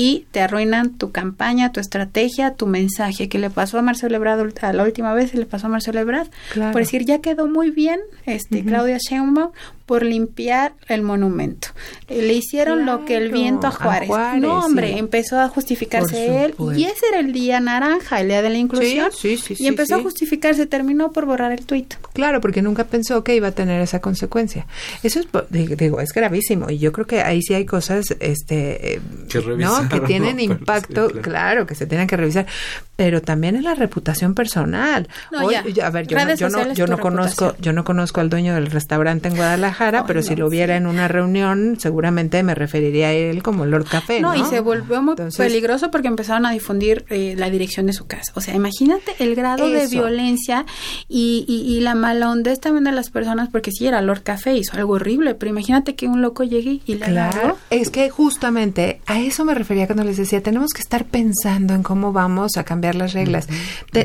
[0.00, 4.54] y te arruinan tu campaña, tu estrategia, tu mensaje, que le pasó a Marcelo Ebrard
[4.62, 7.98] a la última vez, le pasó a Marcelo Ebrard, por decir, ya quedó muy bien,
[8.24, 9.50] este, Claudia Sheinbaum,
[9.88, 11.68] por limpiar el monumento.
[12.08, 14.10] Le hicieron lo que el viento a Juárez.
[14.38, 16.54] no, hombre, empezó a justificarse él.
[16.76, 19.08] Y ese era el día naranja, el día de la inclusión.
[19.22, 21.94] y empezó a justificarse, terminó por borrar el tuit.
[22.12, 24.66] Claro, porque nunca pensó que iba a tener esa consecuencia.
[25.02, 26.68] Eso es, digo, es gravísimo.
[26.68, 29.88] Y yo creo que ahí sí hay cosas este, eh, que, ¿no?
[29.88, 31.66] que tienen impacto, claro.
[31.66, 32.46] que se tienen que revisar.
[32.94, 35.08] Pero también es la reputación personal.
[35.32, 35.64] No, ya.
[35.86, 39.28] A ver, yo, yo no, yo no conozco, yo no conozco al dueño del restaurante
[39.28, 43.64] en Guadalajara pero si lo hubiera en una reunión, seguramente me referiría a él como
[43.64, 44.20] Lord Café.
[44.20, 48.06] No, y se volvió muy peligroso porque empezaron a difundir eh, la dirección de su
[48.06, 48.32] casa.
[48.34, 50.66] O sea, imagínate el grado de violencia
[51.08, 54.76] y, y, la mala hondez también de las personas, porque si era Lord Café, hizo
[54.76, 59.20] algo horrible, pero imagínate que un loco llegue y le Claro, es que justamente a
[59.20, 62.96] eso me refería cuando les decía, tenemos que estar pensando en cómo vamos a cambiar
[62.96, 63.46] las reglas.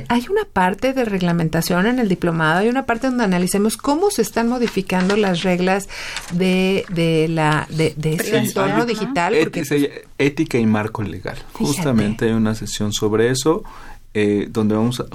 [0.08, 4.22] hay una parte de reglamentación en el diplomado, hay una parte donde analicemos cómo se
[4.22, 5.63] están modificando las reglas
[6.32, 9.34] de, de la de, de ese entorno digital.
[10.18, 11.38] ética y marco legal.
[11.54, 13.64] Justamente hay una sesión sobre eso.
[14.16, 15.06] Eh, donde vamos a,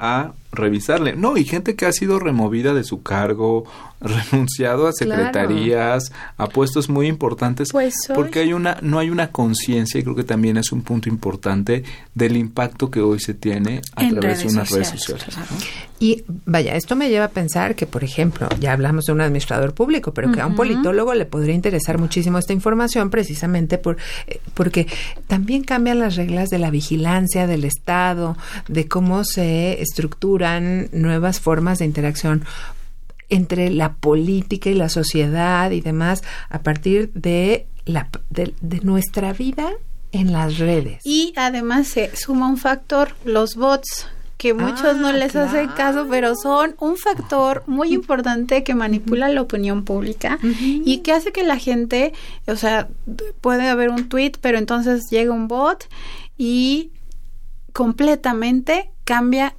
[0.00, 1.14] a revisarle.
[1.14, 3.64] No, y gente que ha sido removida de su cargo,
[4.00, 10.00] renunciado a secretarías, a puestos muy importantes, pues porque hay una no hay una conciencia
[10.00, 11.84] y creo que también es un punto importante
[12.14, 15.36] del impacto que hoy se tiene a través de unas redes sociales.
[16.02, 19.74] Y vaya, esto me lleva a pensar que, por ejemplo, ya hablamos de un administrador
[19.74, 24.40] público, pero que a un politólogo le podría interesar muchísimo esta información precisamente por, eh,
[24.54, 24.86] porque
[25.26, 29.82] también cambian las reglas de la vigilancia del Estado, de cómo se
[30.40, 32.44] nuevas formas de interacción
[33.28, 39.32] entre la política y la sociedad y demás a partir de, la, de, de nuestra
[39.32, 39.70] vida
[40.12, 41.00] en las redes.
[41.04, 44.08] Y además se suma un factor, los bots
[44.40, 49.28] que muchos no ah, les hacen caso, pero son un factor muy importante que manipula
[49.28, 52.14] la opinión pública y que hace que la gente,
[52.46, 52.88] o sea,
[53.42, 55.86] puede haber un tweet, pero entonces llega un bot
[56.38, 56.90] y
[57.74, 59.56] completamente cambia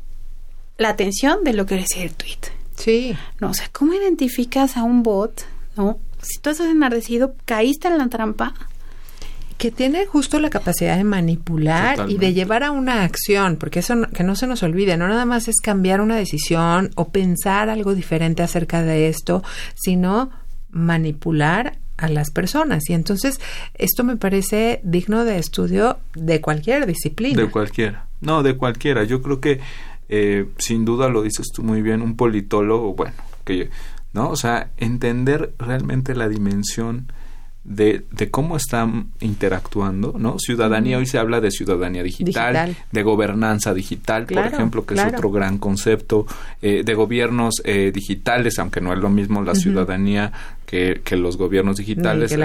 [0.78, 2.40] la atención de lo que decía el tweet.
[2.76, 3.16] Sí.
[3.40, 5.46] No, o sea, ¿cómo identificas a un bot?
[5.76, 6.00] ¿No?
[6.22, 8.54] Si tú estás enardecido, caíste en la trampa,
[9.62, 13.94] que tiene justo la capacidad de manipular y de llevar a una acción, porque eso
[14.12, 17.94] que no se nos olvide, no nada más es cambiar una decisión o pensar algo
[17.94, 19.44] diferente acerca de esto,
[19.76, 20.32] sino
[20.72, 22.90] manipular a las personas.
[22.90, 23.40] Y entonces
[23.76, 27.40] esto me parece digno de estudio de cualquier disciplina.
[27.40, 28.08] De cualquiera.
[28.20, 29.04] No, de cualquiera.
[29.04, 29.60] Yo creo que
[30.12, 33.70] eh, sin duda lo dices tú muy bien, un politólogo, bueno, que,
[34.14, 34.30] ¿no?
[34.30, 37.08] O sea, entender realmente la dimensión
[37.64, 40.40] de, de, cómo están interactuando, ¿no?
[40.40, 45.32] Ciudadanía, hoy se habla de ciudadanía digital, de gobernanza digital, por ejemplo, que es otro
[45.32, 46.26] gran concepto,
[46.62, 50.32] eh, de gobiernos eh, digitales, aunque no es lo mismo la ciudadanía
[50.66, 52.36] que, que, los gobiernos digitales.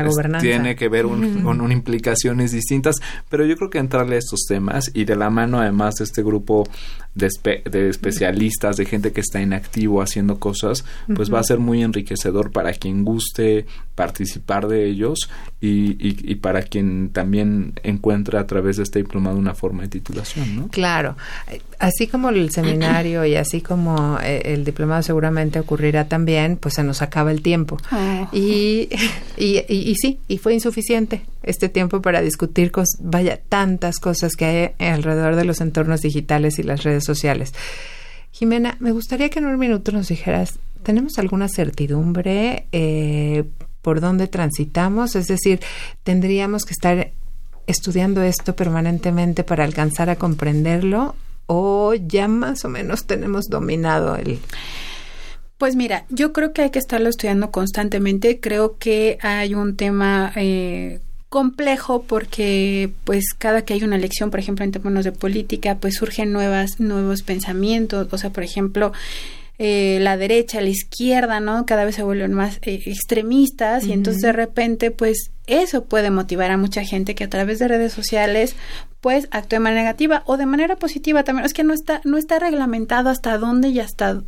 [0.41, 2.97] tiene que ver con implicaciones distintas,
[3.31, 6.23] pero yo creo que entrarle a estos temas y de la mano además de este
[6.23, 6.69] grupo
[7.15, 7.29] de,
[7.71, 11.83] de especialistas, de gente que está en activo haciendo cosas, pues va a ser muy
[11.83, 18.77] enriquecedor para quien guste participar de ellos y, y, para quien también encuentra a través
[18.77, 20.69] de este diplomado una forma de titulación, ¿no?
[20.69, 21.17] Claro,
[21.79, 26.85] así como el seminario y así como eh, el diplomado seguramente ocurrirá también, pues se
[26.85, 27.79] nos acaba el tiempo.
[27.91, 28.29] Ah.
[28.33, 28.91] Y,
[29.39, 32.71] y, y, sí, y fue insuficiente este tiempo para discutir,
[33.01, 34.45] vaya, tantas cosas que
[34.79, 37.55] hay alrededor de los entornos digitales y las redes sociales.
[38.31, 43.45] Jimena, me gustaría que en un minuto nos dijeras, ¿tenemos alguna certidumbre eh,
[43.87, 45.15] por dónde transitamos?
[45.15, 45.61] Es decir,
[46.03, 47.13] ¿tendríamos que estar
[47.69, 51.15] estudiando esto permanentemente para alcanzar a comprenderlo
[51.47, 54.41] o ya más o menos tenemos dominado el...
[55.57, 58.41] Pues mira, yo creo que hay que estarlo estudiando constantemente.
[58.41, 64.41] Creo que hay un tema eh, complejo porque pues cada que hay una elección, por
[64.41, 68.93] ejemplo, en términos de política, pues surgen nuevas, nuevos pensamientos, o sea, por ejemplo,
[69.59, 71.65] eh, la derecha, la izquierda, ¿no?
[71.65, 76.51] Cada vez se vuelven más eh, extremistas y entonces de repente, pues eso puede motivar
[76.51, 78.55] a mucha gente que a través de redes sociales,
[79.01, 81.47] pues actúe de manera negativa o de manera positiva también.
[81.47, 84.23] Es que no está, no está reglamentado hasta dónde y hasta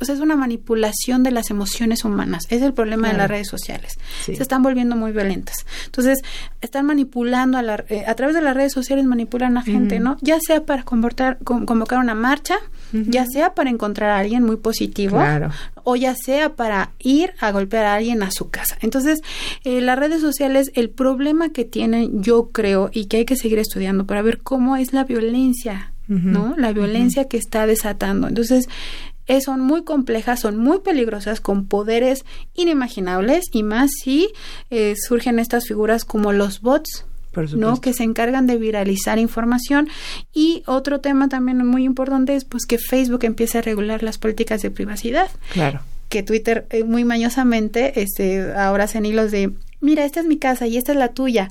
[0.00, 2.44] o sea, es una manipulación de las emociones humanas.
[2.50, 3.98] Es el problema de las redes sociales.
[4.24, 5.66] Se están volviendo muy violentas.
[5.86, 6.18] Entonces,
[6.60, 10.16] están manipulando a, la, eh, a través de las redes sociales, manipulan a gente, ¿no?
[10.20, 12.56] Ya sea para convocar, convocar una marcha,
[12.92, 15.22] ya sea para encontrar a alguien muy positivo,
[15.84, 18.76] o ya sea para ir a golpear a alguien a su casa.
[18.80, 19.20] Entonces,
[19.64, 23.58] eh, las redes sociales, el problema que tienen, yo creo, y que hay que seguir
[23.58, 26.54] estudiando para ver cómo es la violencia ¿no?
[26.56, 28.28] La violencia que está desatando.
[28.28, 28.68] Entonces,
[29.44, 34.28] son muy complejas, son muy peligrosas, con poderes inimaginables y más si
[34.70, 37.06] eh, surgen estas figuras como los bots.
[37.56, 37.80] ¿no?
[37.80, 39.88] que se encargan de viralizar información
[40.34, 44.60] y otro tema también muy importante es pues que Facebook empiece a regular las políticas
[44.60, 49.50] de privacidad claro que Twitter eh, muy mañosamente este ahora hacen hilos de
[49.82, 51.50] mira, esta es mi casa y esta es la tuya.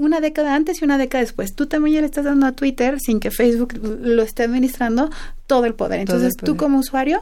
[0.00, 1.54] Una década antes y una década después.
[1.54, 5.10] Tú también ya le estás dando a Twitter, sin que Facebook lo esté administrando,
[5.46, 6.00] todo el poder.
[6.00, 7.20] Entonces, tú como usuario,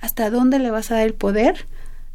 [0.00, 1.66] ¿hasta dónde le vas a dar el poder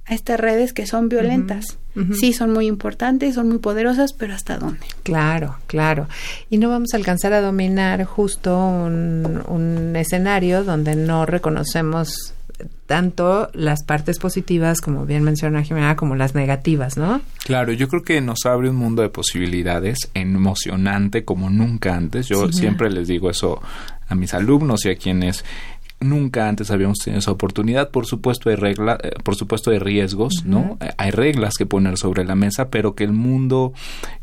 [0.06, 1.78] a estas redes que son violentas?
[2.14, 4.86] Sí, son muy importantes, son muy poderosas, pero ¿hasta dónde?
[5.04, 6.08] Claro, claro.
[6.50, 12.34] Y no vamos a alcanzar a dominar justo un, un escenario donde no reconocemos
[12.92, 17.22] tanto las partes positivas, como bien menciona Jimena, como las negativas, ¿no?
[17.46, 22.28] Claro, yo creo que nos abre un mundo de posibilidades emocionante como nunca antes.
[22.28, 23.62] Yo siempre les digo eso
[24.10, 25.46] a mis alumnos y a quienes
[26.02, 27.90] nunca antes habíamos tenido esa oportunidad.
[27.90, 30.78] Por supuesto hay reglas, eh, por supuesto hay riesgos, ¿no?
[30.82, 33.74] Eh, hay reglas que poner sobre la mesa, pero que el mundo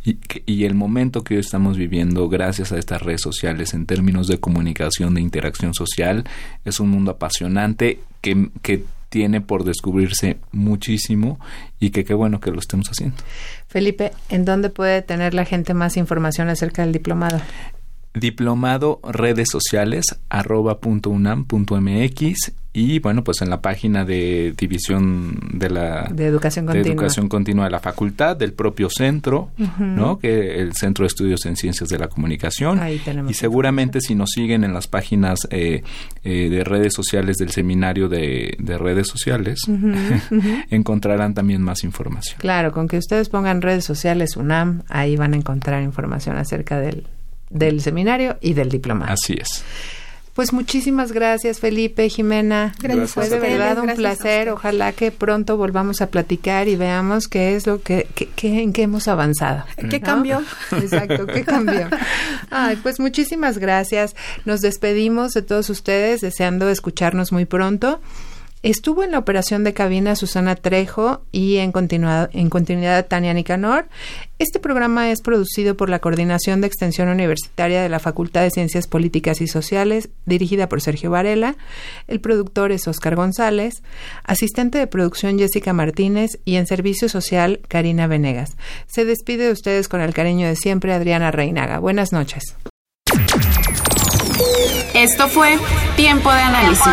[0.04, 4.26] y, y, el momento que hoy estamos viviendo, gracias a estas redes sociales en términos
[4.28, 6.24] de comunicación, de interacción social,
[6.64, 11.38] es un mundo apasionante que, que tiene por descubrirse muchísimo
[11.80, 13.16] y que qué bueno que lo estemos haciendo.
[13.68, 17.40] Felipe, ¿en dónde puede tener la gente más información acerca del diplomado?
[18.18, 24.54] Diplomado redes sociales arroba punto unam punto mx y bueno pues en la página de
[24.56, 30.18] división de la de educación continua, educación continua de la facultad del propio centro no
[30.18, 32.80] que el centro de estudios en ciencias de la comunicación.
[33.28, 35.82] Y seguramente si nos siguen en las páginas eh,
[36.24, 39.60] eh, de redes sociales del seminario de, redes sociales
[40.70, 42.38] encontrarán también más información.
[42.38, 47.06] Claro con que ustedes pongan redes sociales UNAM ahí van a encontrar información acerca del
[47.50, 49.06] del seminario y del diploma.
[49.06, 49.64] Así es.
[50.38, 52.72] Pues muchísimas gracias, Felipe, Jimena.
[52.78, 53.10] Gracias.
[53.10, 54.50] Fue de verdad un placer.
[54.50, 58.06] Ojalá que pronto volvamos a platicar y veamos qué es lo que,
[58.42, 59.64] en qué hemos avanzado.
[59.90, 60.40] ¿Qué cambió?
[60.70, 61.88] Exacto, qué cambió.
[62.50, 64.14] Ay, pues muchísimas gracias.
[64.44, 68.00] Nos despedimos de todos ustedes, deseando escucharnos muy pronto.
[68.62, 71.72] Estuvo en la operación de cabina Susana Trejo y en,
[72.32, 73.88] en continuidad Tania Nicanor.
[74.40, 78.88] Este programa es producido por la Coordinación de Extensión Universitaria de la Facultad de Ciencias
[78.88, 81.54] Políticas y Sociales, dirigida por Sergio Varela.
[82.08, 83.82] El productor es Oscar González,
[84.24, 88.56] asistente de producción Jessica Martínez y en servicio social Karina Venegas.
[88.86, 91.78] Se despide de ustedes con el cariño de siempre Adriana Reinaga.
[91.78, 92.56] Buenas noches.
[94.94, 95.58] Esto fue
[95.96, 96.92] Tiempo de análisis